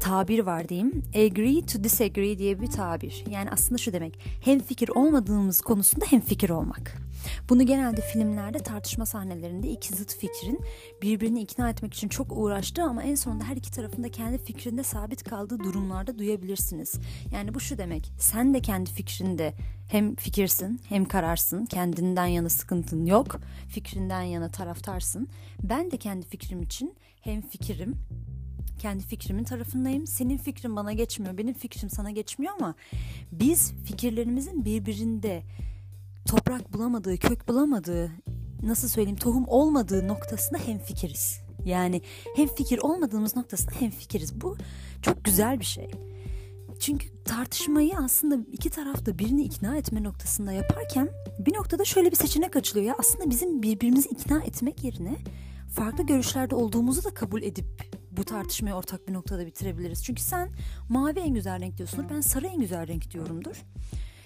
tabir 0.00 0.38
var 0.38 0.68
diyeyim. 0.68 1.02
Agree 1.14 1.66
to 1.66 1.84
disagree 1.84 2.38
diye 2.38 2.60
bir 2.60 2.66
tabir. 2.66 3.24
Yani 3.30 3.50
aslında 3.50 3.78
şu 3.78 3.92
demek. 3.92 4.18
Hem 4.44 4.60
fikir 4.60 4.88
olmadığımız 4.88 5.60
konusunda 5.60 6.04
hem 6.08 6.20
fikir 6.20 6.50
olmak. 6.50 6.96
Bunu 7.48 7.66
genelde 7.66 8.00
filmlerde 8.00 8.58
tartışma 8.58 9.06
sahnelerinde 9.06 9.70
iki 9.70 9.94
zıt 9.94 10.16
fikrin 10.16 10.60
birbirini 11.02 11.40
ikna 11.40 11.70
etmek 11.70 11.94
için 11.94 12.08
çok 12.08 12.26
uğraştığı 12.30 12.82
ama 12.82 13.02
en 13.02 13.14
sonunda 13.14 13.44
her 13.44 13.56
iki 13.56 13.70
tarafında 13.70 14.08
kendi 14.08 14.38
fikrinde 14.38 14.82
sabit 14.82 15.24
kaldığı 15.24 15.58
durumlarda 15.58 16.18
duyabilirsiniz. 16.18 16.94
Yani 17.32 17.54
bu 17.54 17.60
şu 17.60 17.78
demek. 17.78 18.12
Sen 18.18 18.54
de 18.54 18.60
kendi 18.60 18.90
fikrinde 18.90 19.54
hem 19.88 20.14
fikirsin 20.14 20.80
hem 20.88 21.04
kararsın. 21.04 21.66
Kendinden 21.66 22.26
yana 22.26 22.48
sıkıntın 22.48 23.06
yok. 23.06 23.40
Fikrinden 23.68 24.22
yana 24.22 24.48
taraftarsın. 24.48 25.28
Ben 25.62 25.90
de 25.90 25.96
kendi 25.96 26.26
fikrim 26.26 26.62
için 26.62 26.94
hem 27.20 27.42
fikrim 27.42 27.96
kendi 28.80 29.02
fikrimin 29.02 29.44
tarafındayım. 29.44 30.06
Senin 30.06 30.36
fikrin 30.36 30.76
bana 30.76 30.92
geçmiyor, 30.92 31.38
benim 31.38 31.54
fikrim 31.54 31.90
sana 31.90 32.10
geçmiyor 32.10 32.52
ama 32.58 32.74
biz 33.32 33.72
fikirlerimizin 33.84 34.64
birbirinde 34.64 35.42
toprak 36.28 36.72
bulamadığı, 36.72 37.16
kök 37.16 37.48
bulamadığı, 37.48 38.10
nasıl 38.62 38.88
söyleyeyim 38.88 39.18
tohum 39.18 39.44
olmadığı 39.48 40.08
noktasında 40.08 40.58
hem 40.58 40.78
fikiriz. 40.78 41.40
Yani 41.64 42.02
hem 42.36 42.48
fikir 42.48 42.78
olmadığımız 42.78 43.36
noktasında 43.36 43.72
hem 43.78 43.90
fikiriz. 43.90 44.40
Bu 44.40 44.56
çok 45.02 45.24
güzel 45.24 45.60
bir 45.60 45.64
şey. 45.64 45.90
Çünkü 46.80 47.22
tartışmayı 47.24 47.92
aslında 48.04 48.38
iki 48.52 48.70
tarafta 48.70 49.18
birini 49.18 49.42
ikna 49.42 49.76
etme 49.76 50.02
noktasında 50.02 50.52
yaparken 50.52 51.08
bir 51.38 51.54
noktada 51.54 51.84
şöyle 51.84 52.10
bir 52.10 52.16
seçenek 52.16 52.56
açılıyor 52.56 52.86
ya 52.86 52.94
aslında 52.98 53.30
bizim 53.30 53.62
birbirimizi 53.62 54.08
ikna 54.08 54.42
etmek 54.42 54.84
yerine 54.84 55.16
farklı 55.74 56.06
görüşlerde 56.06 56.54
olduğumuzu 56.54 57.04
da 57.04 57.14
kabul 57.14 57.42
edip 57.42 57.89
bu 58.20 58.24
tartışmayı 58.24 58.74
ortak 58.74 59.08
bir 59.08 59.12
noktada 59.12 59.46
bitirebiliriz. 59.46 60.04
Çünkü 60.04 60.22
sen 60.22 60.50
mavi 60.88 61.18
en 61.18 61.34
güzel 61.34 61.60
renk 61.60 61.76
diyorsundur, 61.76 62.10
ben 62.14 62.20
sarı 62.20 62.46
en 62.46 62.60
güzel 62.60 62.88
renk 62.88 63.10
diyorumdur. 63.10 63.62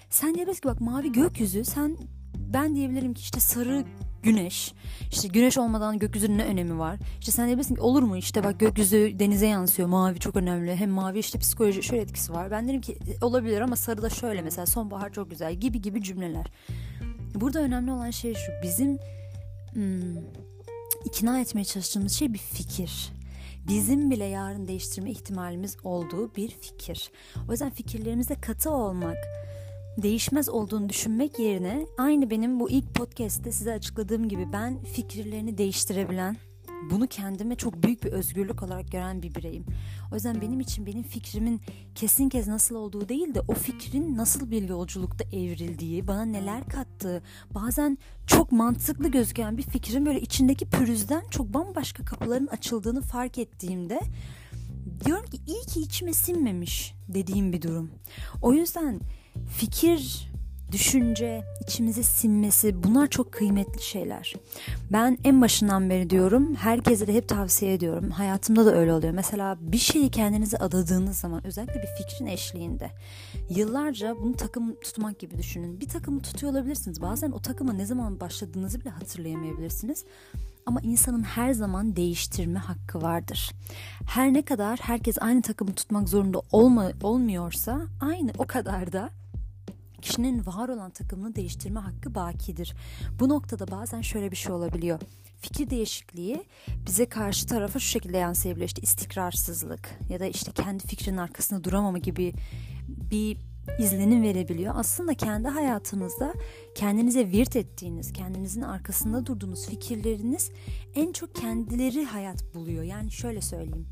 Sen 0.09 0.35
diyebilirsin 0.35 0.61
ki 0.61 0.67
bak 0.67 0.81
mavi 0.81 1.11
gökyüzü 1.11 1.65
sen 1.65 1.97
ben 2.37 2.75
diyebilirim 2.75 3.13
ki 3.13 3.21
işte 3.21 3.39
sarı 3.39 3.85
güneş. 4.23 4.73
İşte 5.11 5.27
güneş 5.27 5.57
olmadan 5.57 5.99
gökyüzünün 5.99 6.37
ne 6.37 6.45
önemi 6.45 6.79
var? 6.79 6.99
İşte 7.19 7.31
sen 7.31 7.45
diyebilirsin 7.45 7.75
ki 7.75 7.81
olur 7.81 8.03
mu 8.03 8.17
işte 8.17 8.43
bak 8.43 8.59
gökyüzü 8.59 9.15
denize 9.19 9.47
yansıyor. 9.47 9.87
Mavi 9.87 10.19
çok 10.19 10.35
önemli. 10.35 10.75
Hem 10.75 10.89
mavi 10.89 11.19
işte 11.19 11.39
psikoloji 11.39 11.83
şöyle 11.83 12.01
etkisi 12.01 12.33
var. 12.33 12.51
Ben 12.51 12.67
derim 12.67 12.81
ki 12.81 12.93
e, 12.93 13.25
olabilir 13.25 13.61
ama 13.61 13.75
sarı 13.75 14.01
da 14.01 14.09
şöyle 14.09 14.41
mesela 14.41 14.65
sonbahar 14.65 15.13
çok 15.13 15.29
güzel 15.29 15.53
gibi 15.53 15.81
gibi 15.81 16.03
cümleler. 16.03 16.45
Burada 17.35 17.59
önemli 17.59 17.91
olan 17.91 18.11
şey 18.11 18.33
şu. 18.33 18.51
Bizim 18.63 18.97
hmm, 19.73 20.17
ikna 21.05 21.39
etmeye 21.39 21.65
çalıştığımız 21.65 22.13
şey 22.13 22.33
bir 22.33 22.39
fikir 22.39 23.14
bizim 23.67 24.11
bile 24.11 24.25
yarın 24.25 24.67
değiştirme 24.67 25.11
ihtimalimiz 25.11 25.77
olduğu 25.83 26.35
bir 26.35 26.49
fikir. 26.49 27.11
O 27.49 27.51
yüzden 27.51 27.69
fikirlerimizde 27.69 28.35
katı 28.35 28.71
olmak, 28.71 29.17
değişmez 29.97 30.49
olduğunu 30.49 30.89
düşünmek 30.89 31.39
yerine 31.39 31.85
aynı 31.97 32.29
benim 32.29 32.59
bu 32.59 32.69
ilk 32.69 32.95
podcast'te 32.95 33.51
size 33.51 33.73
açıkladığım 33.73 34.29
gibi 34.29 34.53
ben 34.53 34.83
fikirlerini 34.83 35.57
değiştirebilen, 35.57 36.37
bunu 36.91 37.07
kendime 37.07 37.55
çok 37.55 37.83
büyük 37.83 38.03
bir 38.03 38.11
özgürlük 38.11 38.63
olarak 38.63 38.91
gören 38.91 39.23
bir 39.23 39.35
bireyim. 39.35 39.65
O 40.11 40.15
yüzden 40.15 40.41
benim 40.41 40.59
için 40.59 40.85
benim 40.85 41.03
fikrimin 41.03 41.61
kesin 41.95 42.29
kez 42.29 42.47
nasıl 42.47 42.75
olduğu 42.75 43.09
değil 43.09 43.35
de 43.35 43.41
o 43.47 43.53
fikrin 43.53 44.17
nasıl 44.17 44.51
bir 44.51 44.69
yolculukta 44.69 45.23
evrildiği, 45.23 46.07
bana 46.07 46.25
neler 46.25 46.67
kattığı, 46.67 47.23
bazen 47.55 47.97
çok 48.27 48.51
mantıklı 48.51 49.11
gözüken 49.11 49.57
bir 49.57 49.63
fikrin 49.63 50.05
böyle 50.05 50.21
içindeki 50.21 50.69
pürüzden 50.69 51.23
çok 51.31 51.53
bambaşka 51.53 52.05
kapıların 52.05 52.47
açıldığını 52.47 53.01
fark 53.01 53.37
ettiğimde 53.37 53.99
diyorum 55.05 55.25
ki 55.25 55.39
iyi 55.47 55.61
ki 55.65 55.81
içime 55.81 56.13
sinmemiş 56.13 56.93
dediğim 57.07 57.53
bir 57.53 57.61
durum. 57.61 57.91
O 58.41 58.53
yüzden 58.53 58.99
fikir 59.57 60.31
düşünce, 60.71 61.43
içimize 61.61 62.03
sinmesi 62.03 62.83
bunlar 62.83 63.07
çok 63.07 63.31
kıymetli 63.31 63.81
şeyler. 63.81 64.33
Ben 64.91 65.17
en 65.23 65.41
başından 65.41 65.89
beri 65.89 66.09
diyorum, 66.09 66.55
herkese 66.55 67.07
de 67.07 67.13
hep 67.13 67.29
tavsiye 67.29 67.73
ediyorum. 67.73 68.09
Hayatımda 68.09 68.65
da 68.65 68.75
öyle 68.75 68.93
oluyor. 68.93 69.13
Mesela 69.13 69.57
bir 69.59 69.77
şeyi 69.77 70.11
kendinize 70.11 70.57
adadığınız 70.57 71.17
zaman 71.17 71.47
özellikle 71.47 71.81
bir 71.81 72.03
fikrin 72.03 72.25
eşliğinde 72.25 72.91
yıllarca 73.49 74.15
bunu 74.21 74.35
takım 74.35 74.75
tutmak 74.75 75.19
gibi 75.19 75.37
düşünün. 75.37 75.81
Bir 75.81 75.89
takımı 75.89 76.21
tutuyor 76.21 76.53
olabilirsiniz. 76.53 77.01
Bazen 77.01 77.31
o 77.31 77.39
takıma 77.39 77.73
ne 77.73 77.85
zaman 77.85 78.19
başladığınızı 78.19 78.81
bile 78.81 78.89
hatırlayamayabilirsiniz. 78.89 80.05
Ama 80.65 80.81
insanın 80.81 81.23
her 81.23 81.53
zaman 81.53 81.95
değiştirme 81.95 82.59
hakkı 82.59 83.01
vardır. 83.01 83.51
Her 84.07 84.33
ne 84.33 84.41
kadar 84.41 84.79
herkes 84.79 85.17
aynı 85.21 85.41
takımı 85.41 85.73
tutmak 85.73 86.09
zorunda 86.09 86.41
olma, 86.51 86.91
olmuyorsa 87.03 87.81
aynı 88.01 88.31
o 88.37 88.47
kadar 88.47 88.91
da 88.91 89.09
kişinin 90.01 90.45
var 90.45 90.69
olan 90.69 90.91
takımını 90.91 91.35
değiştirme 91.35 91.79
hakkı 91.79 92.15
bakidir. 92.15 92.75
Bu 93.19 93.29
noktada 93.29 93.67
bazen 93.67 94.01
şöyle 94.01 94.31
bir 94.31 94.35
şey 94.35 94.51
olabiliyor. 94.51 94.99
Fikir 95.41 95.69
değişikliği 95.69 96.43
bize 96.87 97.05
karşı 97.05 97.47
tarafa 97.47 97.79
şu 97.79 97.87
şekilde 97.87 98.17
yansıyabiliyor. 98.17 98.67
İşte 98.67 98.81
istikrarsızlık 98.81 99.99
ya 100.09 100.19
da 100.19 100.25
işte 100.25 100.51
kendi 100.51 100.87
fikrinin 100.87 101.17
arkasında 101.17 101.63
duramama 101.63 101.97
gibi 101.97 102.33
bir 102.87 103.37
izlenim 103.79 104.23
verebiliyor. 104.23 104.73
Aslında 104.77 105.13
kendi 105.13 105.47
hayatınızda 105.47 106.33
kendinize 106.75 107.31
virt 107.31 107.55
ettiğiniz, 107.55 108.13
kendinizin 108.13 108.61
arkasında 108.61 109.25
durduğunuz 109.25 109.67
fikirleriniz 109.67 110.51
en 110.95 111.11
çok 111.11 111.35
kendileri 111.35 112.05
hayat 112.05 112.55
buluyor. 112.55 112.83
Yani 112.83 113.11
şöyle 113.11 113.41
söyleyeyim. 113.41 113.87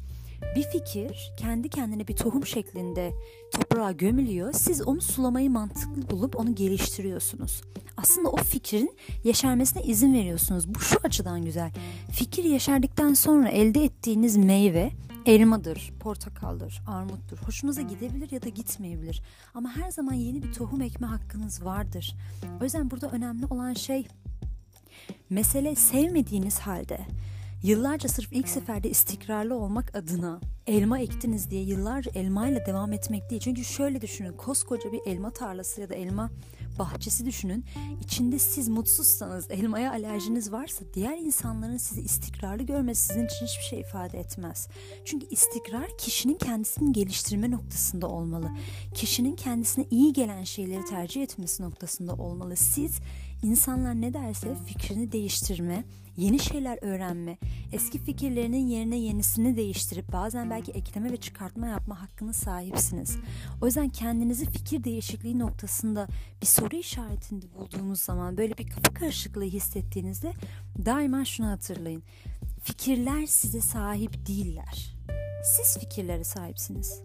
Bir 0.55 0.63
fikir 0.63 1.31
kendi 1.38 1.69
kendine 1.69 2.07
bir 2.07 2.15
tohum 2.15 2.45
şeklinde 2.45 3.12
toprağa 3.53 3.91
gömülüyor. 3.91 4.53
Siz 4.53 4.81
onu 4.81 5.01
sulamayı 5.01 5.50
mantıklı 5.50 6.09
bulup 6.09 6.39
onu 6.39 6.55
geliştiriyorsunuz. 6.55 7.62
Aslında 7.97 8.29
o 8.29 8.38
fikrin 8.38 8.95
yeşermesine 9.23 9.83
izin 9.83 10.13
veriyorsunuz. 10.13 10.75
Bu 10.75 10.79
şu 10.79 10.97
açıdan 11.03 11.45
güzel. 11.45 11.71
Fikir 12.12 12.43
yeşerdikten 12.43 13.13
sonra 13.13 13.50
elde 13.50 13.83
ettiğiniz 13.83 14.38
meyve 14.38 14.91
elmadır, 15.25 15.93
portakaldır, 16.00 16.81
armuttur. 16.88 17.38
Hoşunuza 17.38 17.81
gidebilir 17.81 18.31
ya 18.31 18.41
da 18.41 18.50
gitmeyebilir. 18.50 19.21
Ama 19.53 19.75
her 19.75 19.91
zaman 19.91 20.13
yeni 20.13 20.43
bir 20.43 20.53
tohum 20.53 20.81
ekme 20.81 21.07
hakkınız 21.07 21.65
vardır. 21.65 22.15
O 22.62 22.63
yüzden 22.63 22.91
burada 22.91 23.09
önemli 23.12 23.45
olan 23.45 23.73
şey 23.73 24.07
mesele 25.29 25.75
sevmediğiniz 25.75 26.59
halde 26.59 27.00
Yıllarca 27.63 28.10
sırf 28.10 28.34
ilk 28.34 28.50
seferde 28.50 28.89
istikrarlı 28.89 29.55
olmak 29.55 29.96
adına 29.96 30.39
elma 30.67 31.00
ektiniz 31.00 31.51
diye 31.51 31.63
yıllarca 31.63 32.12
elmayla 32.15 32.65
devam 32.65 32.93
etmek 32.93 33.29
değil. 33.29 33.41
Çünkü 33.41 33.63
şöyle 33.63 34.01
düşünün 34.01 34.34
koskoca 34.34 34.91
bir 34.91 35.01
elma 35.05 35.32
tarlası 35.32 35.82
ya 35.82 35.89
da 35.89 35.96
elma 35.96 36.32
bahçesi 36.79 37.25
düşünün. 37.25 37.65
İçinde 38.03 38.39
siz 38.39 38.67
mutsuzsanız, 38.70 39.51
elmaya 39.51 39.91
alerjiniz 39.91 40.51
varsa 40.51 40.86
diğer 40.93 41.17
insanların 41.17 41.77
sizi 41.77 42.01
istikrarlı 42.01 42.63
görmesi 42.63 43.03
sizin 43.03 43.25
için 43.25 43.46
hiçbir 43.46 43.63
şey 43.63 43.79
ifade 43.79 44.20
etmez. 44.20 44.67
Çünkü 45.05 45.25
istikrar 45.29 45.98
kişinin 45.98 46.38
kendisini 46.38 46.93
geliştirme 46.93 47.51
noktasında 47.51 48.08
olmalı. 48.08 48.51
Kişinin 48.93 49.36
kendisine 49.36 49.86
iyi 49.91 50.13
gelen 50.13 50.43
şeyleri 50.43 50.86
tercih 50.86 51.24
etmesi 51.24 51.63
noktasında 51.63 52.13
olmalı. 52.13 52.55
Siz 52.55 53.00
insanlar 53.43 54.01
ne 54.01 54.13
derse 54.13 54.55
fikrini 54.65 55.12
değiştirme, 55.12 55.84
yeni 56.17 56.39
şeyler 56.39 56.79
öğrenme, 56.82 57.38
eski 57.72 58.00
fikirlerinin 58.00 58.67
yerine 58.67 58.98
yenisini 58.98 59.58
değiştirip 59.58 60.12
bazen 60.12 60.50
belki 60.50 60.72
ekleme 60.72 61.12
ve 61.12 61.17
çıkartma 61.17 61.67
yapma 61.67 62.01
hakkını 62.01 62.34
sahipsiniz. 62.34 63.17
O 63.62 63.65
yüzden 63.65 63.89
kendinizi 63.89 64.46
fikir 64.46 64.84
değişikliği 64.84 65.39
noktasında 65.39 66.08
bir 66.41 66.48
soru 66.48 66.75
işaretinde 66.75 67.46
bulduğunuz 67.53 68.01
zaman 68.01 68.38
böyle 68.38 68.58
bir 68.58 68.67
kafa 68.67 68.93
karışıklığı 68.93 69.43
hissettiğinizde 69.43 70.34
daima 70.86 71.25
şunu 71.25 71.48
hatırlayın. 71.48 72.03
Fikirler 72.63 73.25
size 73.25 73.62
sahip 73.62 74.27
değiller. 74.27 74.96
Siz 75.43 75.77
fikirlere 75.79 76.24
sahipsiniz. 76.24 77.01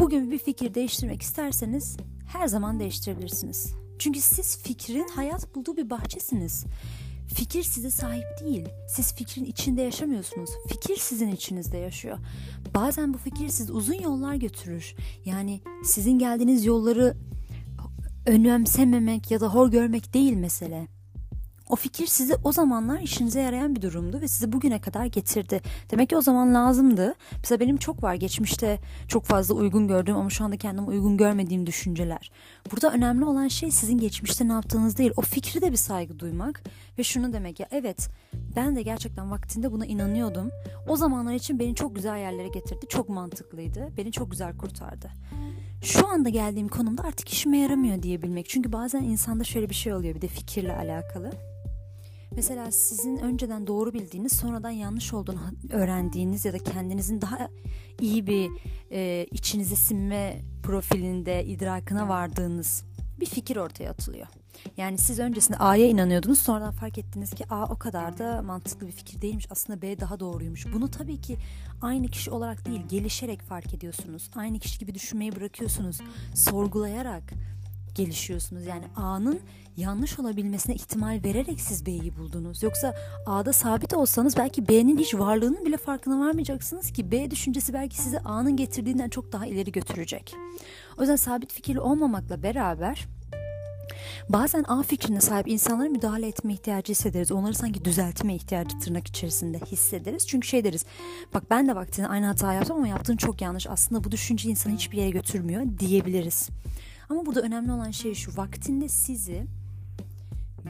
Bugün 0.00 0.30
bir 0.30 0.38
fikir 0.38 0.74
değiştirmek 0.74 1.22
isterseniz 1.22 1.96
her 2.32 2.46
zaman 2.46 2.80
değiştirebilirsiniz. 2.80 3.74
Çünkü 3.98 4.20
siz 4.20 4.62
fikrin 4.62 5.08
hayat 5.08 5.54
bulduğu 5.54 5.76
bir 5.76 5.90
bahçesiniz. 5.90 6.64
Fikir 7.34 7.62
size 7.62 7.90
sahip 7.90 8.24
değil. 8.40 8.68
Siz 8.88 9.14
fikrin 9.14 9.44
içinde 9.44 9.82
yaşamıyorsunuz. 9.82 10.50
Fikir 10.68 10.96
sizin 10.96 11.28
içinizde 11.28 11.78
yaşıyor. 11.78 12.18
Bazen 12.74 13.14
bu 13.14 13.18
fikir 13.18 13.48
sizi 13.48 13.72
uzun 13.72 14.02
yollar 14.02 14.34
götürür. 14.34 14.94
Yani 15.24 15.60
sizin 15.84 16.18
geldiğiniz 16.18 16.64
yolları 16.64 17.16
önemsememek 18.26 19.30
ya 19.30 19.40
da 19.40 19.54
hor 19.54 19.70
görmek 19.70 20.14
değil 20.14 20.32
mesele. 20.32 20.95
O 21.70 21.76
fikir 21.76 22.06
sizi 22.06 22.34
o 22.44 22.52
zamanlar 22.52 23.00
işinize 23.00 23.40
yarayan 23.40 23.76
bir 23.76 23.82
durumdu 23.82 24.20
ve 24.20 24.28
sizi 24.28 24.52
bugüne 24.52 24.80
kadar 24.80 25.06
getirdi. 25.06 25.60
Demek 25.90 26.08
ki 26.08 26.16
o 26.16 26.20
zaman 26.20 26.54
lazımdı. 26.54 27.14
Mesela 27.32 27.60
benim 27.60 27.76
çok 27.76 28.02
var 28.02 28.14
geçmişte 28.14 28.78
çok 29.08 29.24
fazla 29.24 29.54
uygun 29.54 29.88
gördüğüm 29.88 30.16
ama 30.16 30.30
şu 30.30 30.44
anda 30.44 30.56
kendime 30.56 30.86
uygun 30.86 31.16
görmediğim 31.16 31.66
düşünceler. 31.66 32.30
Burada 32.72 32.92
önemli 32.92 33.24
olan 33.24 33.48
şey 33.48 33.70
sizin 33.70 33.98
geçmişte 33.98 34.48
ne 34.48 34.52
yaptığınız 34.52 34.98
değil. 34.98 35.12
O 35.16 35.22
fikri 35.22 35.60
de 35.60 35.72
bir 35.72 35.76
saygı 35.76 36.18
duymak 36.18 36.62
ve 36.98 37.02
şunu 37.02 37.32
demek 37.32 37.60
ya 37.60 37.66
evet 37.70 38.08
ben 38.56 38.76
de 38.76 38.82
gerçekten 38.82 39.30
vaktinde 39.30 39.72
buna 39.72 39.86
inanıyordum. 39.86 40.50
O 40.88 40.96
zamanlar 40.96 41.34
için 41.34 41.58
beni 41.58 41.74
çok 41.74 41.96
güzel 41.96 42.18
yerlere 42.18 42.48
getirdi. 42.48 42.86
Çok 42.88 43.08
mantıklıydı. 43.08 43.88
Beni 43.96 44.12
çok 44.12 44.30
güzel 44.30 44.56
kurtardı 44.56 45.10
şu 45.82 46.08
anda 46.08 46.28
geldiğim 46.28 46.68
konumda 46.68 47.02
artık 47.02 47.28
işime 47.28 47.58
yaramıyor 47.58 48.02
diyebilmek. 48.02 48.48
Çünkü 48.48 48.72
bazen 48.72 49.02
insanda 49.02 49.44
şöyle 49.44 49.70
bir 49.70 49.74
şey 49.74 49.94
oluyor 49.94 50.14
bir 50.14 50.20
de 50.20 50.28
fikirle 50.28 50.76
alakalı. 50.76 51.32
Mesela 52.36 52.72
sizin 52.72 53.16
önceden 53.16 53.66
doğru 53.66 53.92
bildiğiniz 53.92 54.32
sonradan 54.32 54.70
yanlış 54.70 55.12
olduğunu 55.12 55.40
öğrendiğiniz 55.70 56.44
ya 56.44 56.52
da 56.52 56.58
kendinizin 56.58 57.20
daha 57.20 57.48
iyi 58.00 58.26
bir 58.26 58.50
e, 58.90 59.26
içinize 59.30 59.76
sinme 59.76 60.42
profilinde 60.62 61.44
idrakına 61.44 62.08
vardığınız 62.08 62.84
bir 63.20 63.26
fikir 63.26 63.56
ortaya 63.56 63.90
atılıyor. 63.90 64.26
Yani 64.76 64.98
siz 64.98 65.18
öncesinde 65.18 65.58
A'ya 65.58 65.86
inanıyordunuz 65.86 66.40
sonradan 66.40 66.72
fark 66.72 66.98
ettiniz 66.98 67.30
ki 67.30 67.44
A 67.50 67.64
o 67.64 67.78
kadar 67.78 68.18
da 68.18 68.42
mantıklı 68.42 68.86
bir 68.86 68.92
fikir 68.92 69.22
değilmiş 69.22 69.46
aslında 69.50 69.82
B 69.82 70.00
daha 70.00 70.20
doğruymuş. 70.20 70.72
Bunu 70.72 70.90
tabii 70.90 71.20
ki 71.20 71.36
aynı 71.82 72.08
kişi 72.08 72.30
olarak 72.30 72.66
değil 72.66 72.80
gelişerek 72.88 73.42
fark 73.42 73.74
ediyorsunuz. 73.74 74.30
Aynı 74.36 74.58
kişi 74.58 74.78
gibi 74.78 74.94
düşünmeyi 74.94 75.36
bırakıyorsunuz. 75.36 75.98
Sorgulayarak 76.34 77.22
gelişiyorsunuz. 77.96 78.66
Yani 78.66 78.84
A'nın 78.96 79.40
yanlış 79.76 80.18
olabilmesine 80.18 80.74
ihtimal 80.74 81.20
vererek 81.24 81.60
siz 81.60 81.86
B'yi 81.86 82.16
buldunuz. 82.16 82.62
Yoksa 82.62 82.94
A'da 83.26 83.52
sabit 83.52 83.94
olsanız 83.94 84.36
belki 84.36 84.68
B'nin 84.68 84.98
hiç 84.98 85.14
varlığının 85.14 85.64
bile 85.64 85.76
farkına 85.76 86.20
varmayacaksınız 86.26 86.92
ki 86.92 87.10
B 87.10 87.30
düşüncesi 87.30 87.72
belki 87.72 87.96
sizi 87.96 88.20
A'nın 88.20 88.56
getirdiğinden 88.56 89.08
çok 89.08 89.32
daha 89.32 89.46
ileri 89.46 89.72
götürecek. 89.72 90.34
O 90.98 91.00
yüzden 91.00 91.16
sabit 91.16 91.52
fikirli 91.52 91.80
olmamakla 91.80 92.42
beraber 92.42 93.06
Bazen 94.28 94.64
A 94.68 94.82
fikrine 94.82 95.20
sahip 95.20 95.48
insanlara 95.48 95.88
müdahale 95.88 96.28
etme 96.28 96.52
ihtiyacı 96.52 96.92
hissederiz. 96.92 97.32
Onları 97.32 97.54
sanki 97.54 97.84
düzeltme 97.84 98.34
ihtiyacı 98.34 98.78
tırnak 98.78 99.08
içerisinde 99.08 99.58
hissederiz. 99.58 100.26
Çünkü 100.26 100.48
şey 100.48 100.64
deriz. 100.64 100.84
Bak 101.34 101.50
ben 101.50 101.68
de 101.68 101.74
vaktinde 101.76 102.08
aynı 102.08 102.26
hata 102.26 102.52
yaptım 102.52 102.76
ama 102.76 102.88
yaptığın 102.88 103.16
çok 103.16 103.40
yanlış. 103.40 103.66
Aslında 103.66 104.04
bu 104.04 104.10
düşünce 104.10 104.48
insanı 104.48 104.74
hiçbir 104.74 104.98
yere 104.98 105.10
götürmüyor 105.10 105.62
diyebiliriz. 105.78 106.48
Ama 107.10 107.26
burada 107.26 107.40
önemli 107.40 107.72
olan 107.72 107.90
şey 107.90 108.14
şu. 108.14 108.36
Vaktinde 108.36 108.88
sizi 108.88 109.46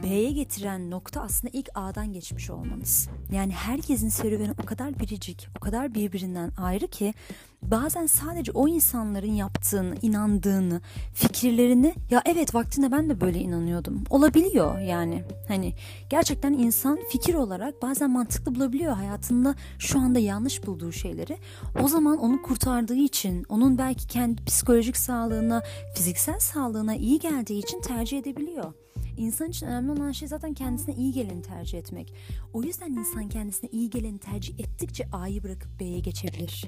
B'ye 0.03 0.31
getiren 0.31 0.91
nokta 0.91 1.21
aslında 1.21 1.57
ilk 1.57 1.69
A'dan 1.75 2.13
geçmiş 2.13 2.49
olmanız. 2.49 3.09
Yani 3.31 3.53
herkesin 3.53 4.09
serüveni 4.09 4.51
o 4.63 4.65
kadar 4.65 4.99
biricik, 4.99 5.47
o 5.57 5.59
kadar 5.59 5.93
birbirinden 5.93 6.51
ayrı 6.57 6.87
ki 6.87 7.13
bazen 7.61 8.05
sadece 8.05 8.51
o 8.51 8.67
insanların 8.67 9.31
yaptığını, 9.31 9.95
inandığını, 10.01 10.81
fikirlerini 11.13 11.95
ya 12.11 12.21
evet 12.25 12.55
vaktinde 12.55 12.91
ben 12.91 13.09
de 13.09 13.21
böyle 13.21 13.39
inanıyordum. 13.39 14.03
Olabiliyor 14.09 14.79
yani. 14.79 15.23
Hani 15.47 15.73
gerçekten 16.09 16.53
insan 16.53 16.99
fikir 17.11 17.33
olarak 17.33 17.81
bazen 17.81 18.11
mantıklı 18.11 18.55
bulabiliyor 18.55 18.93
hayatında 18.93 19.55
şu 19.79 19.99
anda 19.99 20.19
yanlış 20.19 20.67
bulduğu 20.67 20.91
şeyleri. 20.91 21.37
O 21.83 21.87
zaman 21.87 22.17
onu 22.17 22.41
kurtardığı 22.41 22.95
için, 22.95 23.45
onun 23.49 23.77
belki 23.77 24.07
kendi 24.07 24.45
psikolojik 24.45 24.97
sağlığına, 24.97 25.63
fiziksel 25.95 26.39
sağlığına 26.39 26.95
iyi 26.95 27.19
geldiği 27.19 27.59
için 27.59 27.81
tercih 27.81 28.17
edebiliyor. 28.17 28.73
İnsan 29.17 29.49
için 29.49 29.67
önemli 29.67 29.91
olan 29.91 30.11
şey 30.11 30.27
zaten 30.27 30.53
kendisine 30.53 30.95
iyi 30.95 31.11
geleni 31.11 31.41
tercih 31.41 31.77
etmek. 31.77 32.13
O 32.53 32.63
yüzden 32.63 32.91
insan 32.91 33.29
kendisine 33.29 33.69
iyi 33.69 33.89
geleni 33.89 34.19
tercih 34.19 34.59
ettikçe 34.59 35.07
A'yı 35.11 35.43
bırakıp 35.43 35.79
B'ye 35.79 35.99
geçebilir. 35.99 36.65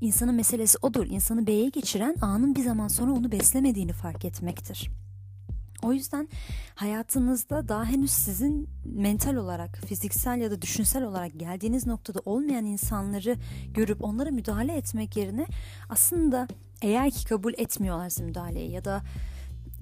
İnsanın 0.00 0.34
meselesi 0.34 0.78
odur. 0.82 1.06
İnsanı 1.06 1.46
B'ye 1.46 1.68
geçiren 1.68 2.16
A'nın 2.22 2.54
bir 2.54 2.62
zaman 2.62 2.88
sonra 2.88 3.12
onu 3.12 3.32
beslemediğini 3.32 3.92
fark 3.92 4.24
etmektir. 4.24 4.90
O 5.82 5.92
yüzden 5.92 6.28
hayatınızda 6.74 7.68
daha 7.68 7.84
henüz 7.84 8.10
sizin 8.10 8.68
mental 8.84 9.34
olarak, 9.34 9.78
fiziksel 9.86 10.40
ya 10.40 10.50
da 10.50 10.62
düşünsel 10.62 11.04
olarak 11.04 11.40
geldiğiniz 11.40 11.86
noktada 11.86 12.20
olmayan 12.24 12.64
insanları 12.64 13.36
görüp 13.74 14.04
onlara 14.04 14.30
müdahale 14.30 14.76
etmek 14.76 15.16
yerine 15.16 15.46
aslında 15.88 16.48
eğer 16.82 17.10
ki 17.10 17.24
kabul 17.24 17.52
etmiyorlarsa 17.56 18.24
müdahaleyi 18.24 18.70
ya 18.70 18.84
da 18.84 19.02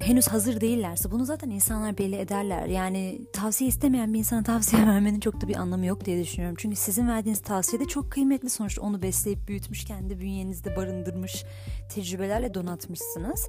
henüz 0.01 0.29
hazır 0.29 0.61
değillerse 0.61 1.11
bunu 1.11 1.25
zaten 1.25 1.51
insanlar 1.51 1.99
belli 1.99 2.17
ederler. 2.17 2.67
Yani 2.67 3.21
tavsiye 3.33 3.69
istemeyen 3.69 4.15
bir 4.15 4.19
insana 4.19 4.43
tavsiye 4.43 4.83
vermenin 4.87 5.21
çok 5.21 5.41
da 5.41 5.49
bir 5.49 5.57
anlamı 5.57 5.87
yok 5.87 6.05
diye 6.05 6.23
düşünüyorum. 6.23 6.57
Çünkü 6.59 6.77
sizin 6.77 7.09
verdiğiniz 7.09 7.41
tavsiye 7.43 7.81
de 7.81 7.85
çok 7.85 8.11
kıymetli. 8.11 8.51
Sonuçta 8.51 8.83
onu 8.83 9.03
besleyip 9.03 9.49
büyütmüş, 9.49 9.85
kendi 9.85 10.21
bünyenizde 10.21 10.77
barındırmış, 10.77 11.45
tecrübelerle 11.95 12.55
donatmışsınız. 12.55 13.49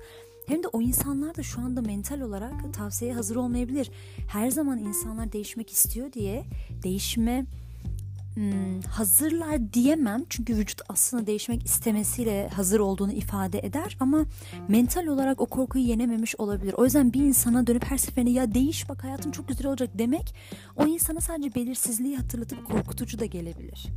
Hem 0.49 0.63
de 0.63 0.67
o 0.67 0.81
insanlar 0.81 1.35
da 1.35 1.43
şu 1.43 1.61
anda 1.61 1.81
mental 1.81 2.21
olarak 2.21 2.73
tavsiyeye 2.73 3.15
hazır 3.15 3.35
olmayabilir. 3.35 3.91
Her 4.27 4.49
zaman 4.49 4.79
insanlar 4.79 5.31
değişmek 5.31 5.71
istiyor 5.71 6.13
diye 6.13 6.45
değişme 6.83 7.45
hmm, 8.33 8.81
hazırlar 8.81 9.73
diyemem 9.73 10.23
çünkü 10.29 10.55
vücut 10.55 10.81
aslında 10.89 11.27
değişmek 11.27 11.65
istemesiyle 11.65 12.49
hazır 12.49 12.79
olduğunu 12.79 13.11
ifade 13.11 13.59
eder 13.59 13.97
ama 13.99 14.25
mental 14.67 15.07
olarak 15.07 15.41
o 15.41 15.45
korkuyu 15.45 15.85
yenememiş 15.85 16.35
olabilir. 16.35 16.73
O 16.77 16.85
yüzden 16.85 17.13
bir 17.13 17.21
insana 17.21 17.67
dönüp 17.67 17.85
her 17.85 17.97
seferinde 17.97 18.31
ya 18.31 18.53
değiş 18.53 18.89
bak 18.89 19.03
hayatın 19.03 19.31
çok 19.31 19.47
güzel 19.47 19.67
olacak 19.67 19.89
demek 19.93 20.35
o 20.77 20.87
insana 20.87 21.21
sadece 21.21 21.55
belirsizliği 21.55 22.17
hatırlatıp 22.17 22.65
korkutucu 22.65 23.19
da 23.19 23.25
gelebilir. 23.25 23.87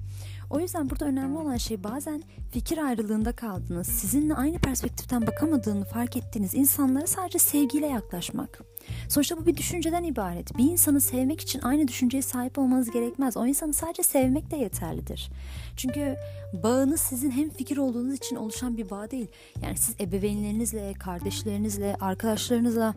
O 0.53 0.61
yüzden 0.61 0.91
burada 0.91 1.05
önemli 1.05 1.39
olan 1.39 1.57
şey 1.57 1.85
bazen 1.85 2.23
fikir 2.51 2.79
ayrılığında 2.79 3.33
kaldığınız, 3.33 3.87
sizinle 3.87 4.35
aynı 4.35 4.59
perspektiften 4.59 5.27
bakamadığını 5.27 5.85
fark 5.85 6.17
ettiğiniz 6.17 6.55
insanlara 6.55 7.07
sadece 7.07 7.39
sevgiyle 7.39 7.87
yaklaşmak. 7.87 8.61
Sonuçta 9.09 9.37
bu 9.37 9.47
bir 9.47 9.57
düşünceden 9.57 10.05
ibaret. 10.05 10.59
Bir 10.59 10.65
insanı 10.65 11.01
sevmek 11.01 11.41
için 11.41 11.61
aynı 11.61 11.89
düşünceye 11.89 12.23
sahip 12.23 12.59
olmanız 12.59 12.91
gerekmez. 12.91 13.37
O 13.37 13.47
insanı 13.47 13.73
sadece 13.73 14.03
sevmek 14.03 14.51
de 14.51 14.57
yeterlidir. 14.57 15.31
Çünkü 15.77 16.17
bağınız 16.63 17.01
sizin 17.01 17.31
hem 17.31 17.51
fikir 17.51 17.77
olduğunuz 17.77 18.15
için 18.15 18.37
oluşan 18.37 18.77
bir 18.77 18.91
bağ 18.91 19.11
değil. 19.11 19.29
Yani 19.63 19.77
siz 19.77 19.95
ebeveynlerinizle, 20.01 20.93
kardeşlerinizle, 20.93 21.97
arkadaşlarınızla 22.01 22.95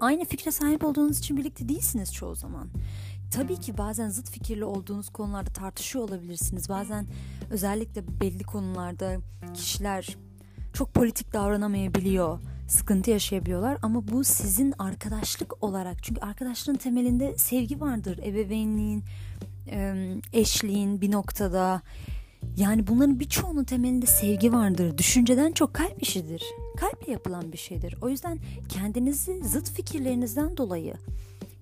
aynı 0.00 0.24
fikre 0.24 0.50
sahip 0.50 0.84
olduğunuz 0.84 1.18
için 1.18 1.36
birlikte 1.36 1.68
değilsiniz 1.68 2.14
çoğu 2.14 2.34
zaman. 2.34 2.68
Tabii 3.32 3.56
ki 3.56 3.78
bazen 3.78 4.08
zıt 4.08 4.30
fikirli 4.30 4.64
olduğunuz 4.64 5.08
konularda 5.08 5.50
tartışıyor 5.50 6.04
olabilirsiniz. 6.04 6.68
Bazen 6.68 7.06
özellikle 7.50 8.20
belli 8.20 8.44
konularda 8.44 9.16
kişiler 9.54 10.16
çok 10.72 10.94
politik 10.94 11.32
davranamayabiliyor, 11.32 12.38
sıkıntı 12.68 13.10
yaşayabiliyorlar 13.10 13.78
ama 13.82 14.08
bu 14.08 14.24
sizin 14.24 14.74
arkadaşlık 14.78 15.64
olarak 15.64 16.02
çünkü 16.02 16.20
arkadaşlığın 16.20 16.74
temelinde 16.74 17.38
sevgi 17.38 17.80
vardır. 17.80 18.18
Ebeveynliğin, 18.18 19.04
eşliğin 20.32 21.00
bir 21.00 21.12
noktada 21.12 21.82
yani 22.56 22.86
bunların 22.86 23.20
birçoğunun 23.20 23.64
temelinde 23.64 24.06
sevgi 24.06 24.52
vardır. 24.52 24.98
Düşünceden 24.98 25.52
çok 25.52 25.74
kalp 25.74 26.02
işidir. 26.02 26.42
Kalple 26.76 27.12
yapılan 27.12 27.52
bir 27.52 27.58
şeydir. 27.58 27.96
O 28.02 28.08
yüzden 28.08 28.38
kendinizi 28.68 29.44
zıt 29.44 29.70
fikirlerinizden 29.70 30.56
dolayı 30.56 30.94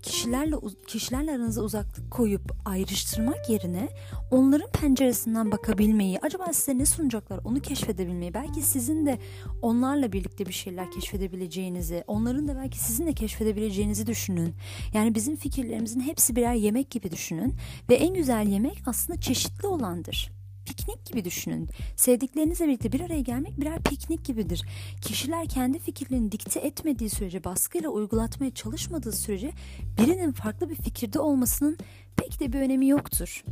kişilerle 0.02 0.56
kişilerle 0.86 1.30
aranıza 1.30 1.62
uzaklık 1.62 2.10
koyup 2.10 2.52
ayrıştırmak 2.64 3.50
yerine 3.50 3.88
onların 4.30 4.70
penceresinden 4.70 5.52
bakabilmeyi, 5.52 6.18
acaba 6.22 6.52
size 6.52 6.78
ne 6.78 6.86
sunacaklar 6.86 7.40
onu 7.44 7.60
keşfedebilmeyi, 7.60 8.34
belki 8.34 8.62
sizin 8.62 9.06
de 9.06 9.18
onlarla 9.62 10.12
birlikte 10.12 10.46
bir 10.46 10.52
şeyler 10.52 10.90
keşfedebileceğinizi, 10.90 12.04
onların 12.06 12.48
da 12.48 12.56
belki 12.56 12.78
sizinle 12.78 13.12
keşfedebileceğinizi 13.12 14.06
düşünün. 14.06 14.54
Yani 14.94 15.14
bizim 15.14 15.36
fikirlerimizin 15.36 16.00
hepsi 16.00 16.36
birer 16.36 16.54
yemek 16.54 16.90
gibi 16.90 17.10
düşünün 17.10 17.54
ve 17.88 17.94
en 17.94 18.14
güzel 18.14 18.46
yemek 18.46 18.82
aslında 18.86 19.20
çeşitli 19.20 19.66
olandır 19.66 20.39
piknik 20.70 21.06
gibi 21.06 21.24
düşünün. 21.24 21.68
Sevdiklerinizle 21.96 22.66
birlikte 22.66 22.92
bir 22.92 23.00
araya 23.00 23.20
gelmek 23.20 23.60
birer 23.60 23.82
piknik 23.82 24.24
gibidir. 24.24 24.62
Kişiler 25.02 25.48
kendi 25.48 25.78
fikirlerini 25.78 26.32
dikte 26.32 26.60
etmediği 26.60 27.10
sürece, 27.10 27.44
baskıyla 27.44 27.88
uygulatmaya 27.88 28.54
çalışmadığı 28.54 29.12
sürece 29.12 29.52
birinin 29.98 30.32
farklı 30.32 30.70
bir 30.70 30.74
fikirde 30.74 31.18
olmasının 31.18 31.78
pek 32.16 32.40
de 32.40 32.52
bir 32.52 32.60
önemi 32.60 32.88
yoktur. 32.88 33.44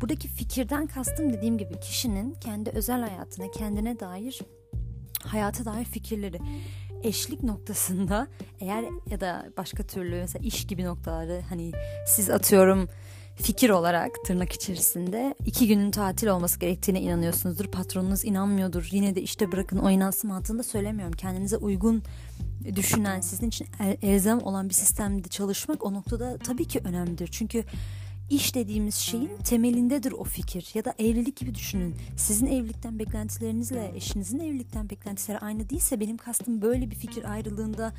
Buradaki 0.00 0.28
fikirden 0.28 0.86
kastım 0.86 1.32
dediğim 1.32 1.58
gibi 1.58 1.80
kişinin 1.80 2.34
kendi 2.34 2.70
özel 2.70 3.00
hayatına, 3.00 3.50
kendine 3.50 4.00
dair 4.00 4.40
hayata 5.22 5.64
dair 5.64 5.84
fikirleri 5.84 6.38
eşlik 7.02 7.42
noktasında 7.42 8.26
eğer 8.60 8.84
ya 9.10 9.20
da 9.20 9.46
başka 9.56 9.82
türlü 9.82 10.14
mesela 10.14 10.44
iş 10.46 10.66
gibi 10.66 10.84
noktaları 10.84 11.40
hani 11.48 11.72
siz 12.06 12.30
atıyorum 12.30 12.88
fikir 13.36 13.70
olarak 13.70 14.10
tırnak 14.26 14.52
içerisinde 14.52 15.34
iki 15.46 15.66
günün 15.66 15.90
tatil 15.90 16.26
olması 16.26 16.60
gerektiğine 16.60 17.00
inanıyorsunuzdur. 17.00 17.66
Patronunuz 17.66 18.24
inanmıyordur. 18.24 18.88
Yine 18.92 19.14
de 19.14 19.22
işte 19.22 19.52
bırakın 19.52 19.78
o 19.78 19.90
inansın 19.90 20.30
mantığında 20.30 20.62
söylemiyorum. 20.62 21.12
Kendinize 21.16 21.56
uygun 21.56 22.02
düşünen, 22.76 23.20
sizin 23.20 23.48
için 23.48 23.66
elzem 24.02 24.42
olan 24.42 24.68
bir 24.68 24.74
sistemde 24.74 25.28
çalışmak 25.28 25.84
o 25.84 25.94
noktada 25.94 26.38
tabii 26.38 26.64
ki 26.64 26.80
önemlidir. 26.84 27.28
Çünkü 27.32 27.64
iş 28.30 28.54
dediğimiz 28.54 28.94
şeyin 28.94 29.36
temelindedir 29.44 30.12
o 30.12 30.24
fikir. 30.24 30.70
Ya 30.74 30.84
da 30.84 30.94
evlilik 30.98 31.36
gibi 31.36 31.54
düşünün. 31.54 31.94
Sizin 32.16 32.46
evlilikten 32.46 32.98
beklentilerinizle 32.98 33.92
eşinizin 33.94 34.38
evlilikten 34.38 34.90
beklentileri 34.90 35.38
aynı 35.38 35.70
değilse 35.70 36.00
benim 36.00 36.16
kastım 36.16 36.62
böyle 36.62 36.90
bir 36.90 36.96
fikir 36.96 37.32
ayrılığında 37.32 37.92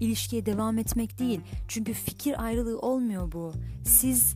ilişkiye 0.00 0.46
devam 0.46 0.78
etmek 0.78 1.18
değil. 1.18 1.40
Çünkü 1.68 1.92
fikir 1.92 2.44
ayrılığı 2.44 2.78
olmuyor 2.78 3.32
bu. 3.32 3.52
Siz 3.84 4.34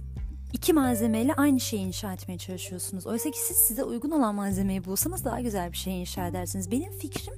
iki 0.54 0.72
malzemeyle 0.72 1.34
aynı 1.34 1.60
şeyi 1.60 1.86
inşa 1.86 2.12
etmeye 2.12 2.38
çalışıyorsunuz. 2.38 3.06
Oysa 3.06 3.30
ki 3.30 3.38
siz 3.38 3.56
size 3.56 3.84
uygun 3.84 4.10
olan 4.10 4.34
malzemeyi 4.34 4.84
bulsanız 4.84 5.24
daha 5.24 5.40
güzel 5.40 5.72
bir 5.72 5.76
şey 5.76 6.00
inşa 6.00 6.26
edersiniz. 6.26 6.70
Benim 6.70 6.92
fikrim 6.92 7.34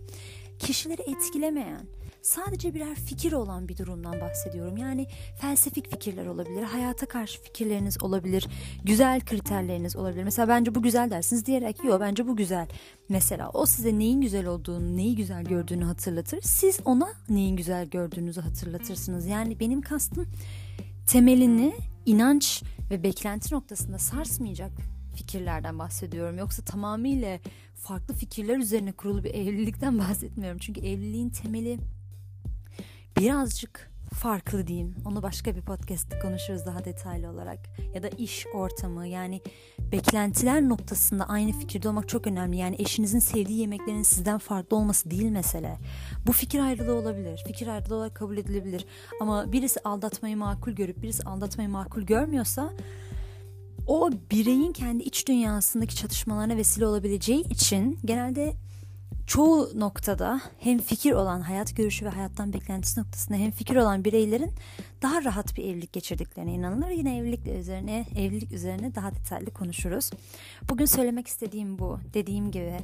kişileri 0.58 1.02
etkilemeyen, 1.02 1.86
sadece 2.22 2.74
birer 2.74 2.94
fikir 2.94 3.32
olan 3.32 3.68
bir 3.68 3.78
durumdan 3.78 4.20
bahsediyorum. 4.20 4.76
Yani 4.76 5.06
felsefik 5.40 5.90
fikirler 5.90 6.26
olabilir, 6.26 6.62
hayata 6.62 7.06
karşı 7.06 7.42
fikirleriniz 7.42 8.02
olabilir, 8.02 8.48
güzel 8.84 9.20
kriterleriniz 9.20 9.96
olabilir. 9.96 10.24
Mesela 10.24 10.48
bence 10.48 10.74
bu 10.74 10.82
güzel 10.82 11.10
dersiniz 11.10 11.46
diyerek 11.46 11.84
yok 11.84 12.00
bence 12.00 12.26
bu 12.28 12.36
güzel. 12.36 12.68
Mesela 13.08 13.50
o 13.50 13.66
size 13.66 13.98
neyin 13.98 14.20
güzel 14.20 14.46
olduğunu, 14.46 14.96
neyi 14.96 15.16
güzel 15.16 15.44
gördüğünü 15.44 15.84
hatırlatır. 15.84 16.40
Siz 16.42 16.80
ona 16.84 17.08
neyin 17.28 17.56
güzel 17.56 17.86
gördüğünüzü 17.86 18.40
hatırlatırsınız. 18.40 19.26
Yani 19.26 19.60
benim 19.60 19.80
kastım 19.80 20.26
temelini 21.06 21.74
inanç 22.06 22.62
ve 22.90 23.02
beklenti 23.02 23.54
noktasında 23.54 23.98
sarsmayacak 23.98 24.72
fikirlerden 25.14 25.78
bahsediyorum. 25.78 26.38
Yoksa 26.38 26.64
tamamıyla 26.64 27.38
farklı 27.74 28.14
fikirler 28.14 28.58
üzerine 28.58 28.92
kurulu 28.92 29.24
bir 29.24 29.34
evlilikten 29.34 29.98
bahsetmiyorum. 30.08 30.58
Çünkü 30.58 30.80
evliliğin 30.80 31.30
temeli 31.30 31.78
birazcık 33.18 33.90
farklı 34.14 34.66
diyeyim. 34.66 34.94
Onu 35.04 35.22
başka 35.22 35.56
bir 35.56 35.62
podcast'te 35.62 36.18
konuşuruz 36.18 36.66
daha 36.66 36.84
detaylı 36.84 37.30
olarak. 37.30 37.58
Ya 37.94 38.02
da 38.02 38.08
iş 38.08 38.46
ortamı 38.54 39.06
yani 39.06 39.40
beklentiler 39.92 40.68
noktasında 40.68 41.28
aynı 41.28 41.52
fikirde 41.52 41.88
olmak 41.88 42.08
çok 42.08 42.26
önemli. 42.26 42.56
Yani 42.56 42.76
eşinizin 42.78 43.18
sevdiği 43.18 43.58
yemeklerin 43.58 44.02
sizden 44.02 44.38
farklı 44.38 44.76
olması 44.76 45.10
değil 45.10 45.30
mesele. 45.30 45.78
Bu 46.26 46.32
fikir 46.32 46.60
ayrılığı 46.60 46.94
olabilir. 46.94 47.42
Fikir 47.46 47.66
ayrılığı 47.66 47.94
olarak 47.94 48.14
kabul 48.14 48.36
edilebilir. 48.36 48.84
Ama 49.20 49.52
birisi 49.52 49.80
aldatmayı 49.80 50.36
makul 50.36 50.72
görüp 50.72 51.02
birisi 51.02 51.22
aldatmayı 51.22 51.68
makul 51.68 52.02
görmüyorsa 52.02 52.72
o 53.86 54.10
bireyin 54.30 54.72
kendi 54.72 55.02
iç 55.02 55.28
dünyasındaki 55.28 55.96
çatışmalarına 55.96 56.56
vesile 56.56 56.86
olabileceği 56.86 57.48
için 57.48 57.98
genelde 58.04 58.54
çoğu 59.26 59.70
noktada 59.74 60.40
hem 60.58 60.78
fikir 60.78 61.12
olan 61.12 61.40
hayat 61.40 61.76
görüşü 61.76 62.04
ve 62.04 62.08
hayattan 62.08 62.52
beklentisi 62.52 63.00
noktasında 63.00 63.38
hem 63.38 63.50
fikir 63.50 63.76
olan 63.76 64.04
bireylerin 64.04 64.50
daha 65.02 65.24
rahat 65.24 65.56
bir 65.56 65.64
evlilik 65.64 65.92
geçirdiklerine 65.92 66.52
inanılır. 66.52 66.90
Yine 66.90 67.18
evlilik 67.18 67.46
üzerine 67.46 68.06
evlilik 68.16 68.52
üzerine 68.52 68.94
daha 68.94 69.14
detaylı 69.14 69.50
konuşuruz. 69.50 70.10
Bugün 70.68 70.84
söylemek 70.84 71.26
istediğim 71.26 71.78
bu. 71.78 72.00
Dediğim 72.14 72.50
gibi 72.50 72.76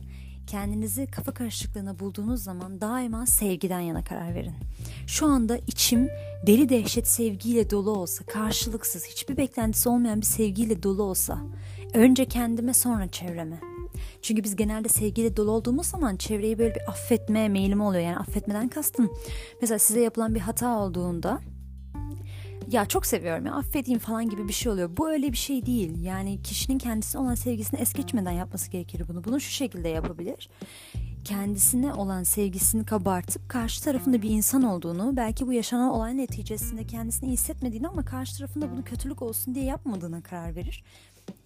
kendinizi 0.47 1.07
kafa 1.07 1.35
karışıklığına 1.35 1.99
bulduğunuz 1.99 2.43
zaman 2.43 2.81
daima 2.81 3.27
sevgiden 3.27 3.81
yana 3.81 4.05
karar 4.05 4.35
verin. 4.35 4.55
Şu 5.07 5.27
anda 5.27 5.57
içim 5.57 6.09
deli 6.47 6.69
dehşet 6.69 7.09
sevgiyle 7.09 7.71
dolu 7.71 7.91
olsa, 7.91 8.25
karşılıksız, 8.25 9.07
hiçbir 9.07 9.37
beklentisi 9.37 9.89
olmayan 9.89 10.21
bir 10.21 10.27
sevgiyle 10.27 10.83
dolu 10.83 11.03
olsa, 11.03 11.39
önce 11.95 12.25
kendime 12.25 12.75
sonra 12.75 13.09
çevreme 13.09 13.72
çünkü 14.23 14.45
biz 14.45 14.57
genelde 14.57 14.89
sevgiyle 14.89 15.37
dolu 15.37 15.51
olduğumuz 15.51 15.87
zaman 15.87 16.17
çevreyi 16.17 16.59
böyle 16.59 16.75
bir 16.75 16.91
affetme 16.91 17.49
meyilimi 17.49 17.83
oluyor. 17.83 18.03
Yani 18.03 18.17
affetmeden 18.17 18.69
kastım. 18.69 19.13
Mesela 19.61 19.79
size 19.79 20.01
yapılan 20.01 20.35
bir 20.35 20.41
hata 20.41 20.79
olduğunda 20.79 21.41
ya 22.73 22.87
çok 22.87 23.07
seviyorum 23.07 23.47
ya 23.47 23.55
affedeyim 23.55 23.99
falan 23.99 24.29
gibi 24.31 24.49
bir 24.49 24.53
şey 24.53 24.73
oluyor. 24.73 24.97
Bu 24.97 25.11
öyle 25.11 25.33
bir 25.33 25.37
şey 25.37 25.67
değil. 25.67 26.03
Yani 26.03 26.43
kişinin 26.43 26.79
kendisine 26.79 27.21
olan 27.21 27.35
sevgisini 27.35 27.81
es 27.81 27.93
geçmeden 27.93 28.31
yapması 28.31 28.71
gerekir 28.71 29.03
bunu. 29.09 29.25
Bunu 29.25 29.41
şu 29.41 29.51
şekilde 29.51 29.89
yapabilir. 29.89 30.51
Kendisine 31.25 31.95
olan 31.95 32.23
sevgisini 32.23 32.85
kabartıp 32.85 33.49
karşı 33.49 33.85
tarafında 33.85 34.23
bir 34.23 34.31
insan 34.31 34.63
olduğunu, 34.63 35.17
belki 35.17 35.47
bu 35.47 35.53
yaşanan 35.53 35.91
olay 35.91 36.17
neticesinde 36.17 36.87
kendisini 36.87 37.31
hissetmediğini 37.31 37.89
ama 37.89 38.05
karşı 38.05 38.39
tarafında 38.39 38.73
bunu 38.73 38.85
kötülük 38.85 39.23
olsun 39.23 39.55
diye 39.55 39.65
yapmadığına 39.65 40.23
karar 40.23 40.57
verir 40.57 40.85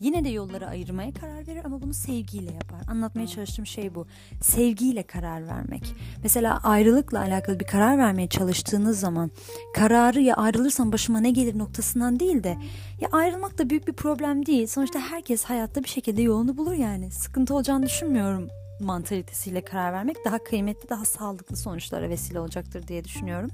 Yine 0.00 0.24
de 0.24 0.28
yolları 0.28 0.66
ayırmaya 0.66 1.12
karar 1.12 1.46
verir 1.46 1.64
ama 1.64 1.82
bunu 1.82 1.94
sevgiyle 1.94 2.52
yapar. 2.52 2.80
Anlatmaya 2.88 3.26
çalıştığım 3.26 3.66
şey 3.66 3.94
bu. 3.94 4.06
Sevgiyle 4.42 5.02
karar 5.02 5.46
vermek. 5.46 5.94
Mesela 6.22 6.60
ayrılıkla 6.62 7.20
alakalı 7.20 7.60
bir 7.60 7.66
karar 7.66 7.98
vermeye 7.98 8.28
çalıştığınız 8.28 9.00
zaman 9.00 9.30
kararı 9.74 10.20
ya 10.20 10.36
ayrılırsam 10.36 10.92
başıma 10.92 11.20
ne 11.20 11.30
gelir 11.30 11.58
noktasından 11.58 12.20
değil 12.20 12.44
de 12.44 12.56
ya 13.00 13.08
ayrılmak 13.12 13.58
da 13.58 13.70
büyük 13.70 13.88
bir 13.88 13.92
problem 13.92 14.46
değil. 14.46 14.66
Sonuçta 14.66 14.98
herkes 14.98 15.44
hayatta 15.44 15.84
bir 15.84 15.88
şekilde 15.88 16.22
yolunu 16.22 16.56
bulur 16.56 16.74
yani. 16.74 17.10
Sıkıntı 17.10 17.54
olacağını 17.54 17.86
düşünmüyorum 17.86 18.48
mantalitesiyle 18.80 19.64
karar 19.64 19.92
vermek 19.92 20.24
daha 20.24 20.38
kıymetli, 20.38 20.88
daha 20.88 21.04
sağlıklı 21.04 21.56
sonuçlara 21.56 22.08
vesile 22.08 22.40
olacaktır 22.40 22.88
diye 22.88 23.04
düşünüyorum. 23.04 23.50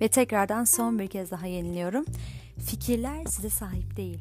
Ve 0.00 0.08
tekrardan 0.08 0.64
son 0.64 0.98
bir 0.98 1.06
kez 1.06 1.30
daha 1.30 1.46
yeniliyorum. 1.46 2.04
Fikirler 2.58 3.24
size 3.24 3.50
sahip 3.50 3.96
değil. 3.96 4.18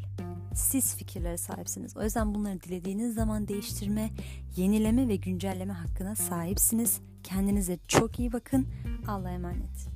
Siz 0.54 0.96
fikirlere 0.96 1.38
sahipsiniz. 1.38 1.98
O 1.98 2.04
yüzden 2.04 2.36
bunları 2.36 2.62
dilediğiniz 2.62 3.16
zaman 3.16 3.48
değiştirme, 3.48 4.10
yenileme 4.56 5.08
ve 5.08 5.16
güncelleme 5.16 5.74
hakkına 5.74 6.16
sahipsiniz. 6.16 7.02
Kendinize 7.24 7.80
çok 7.88 8.20
iyi 8.20 8.34
bakın. 8.34 8.68
Allah'a 9.08 9.32
emanet. 9.32 9.89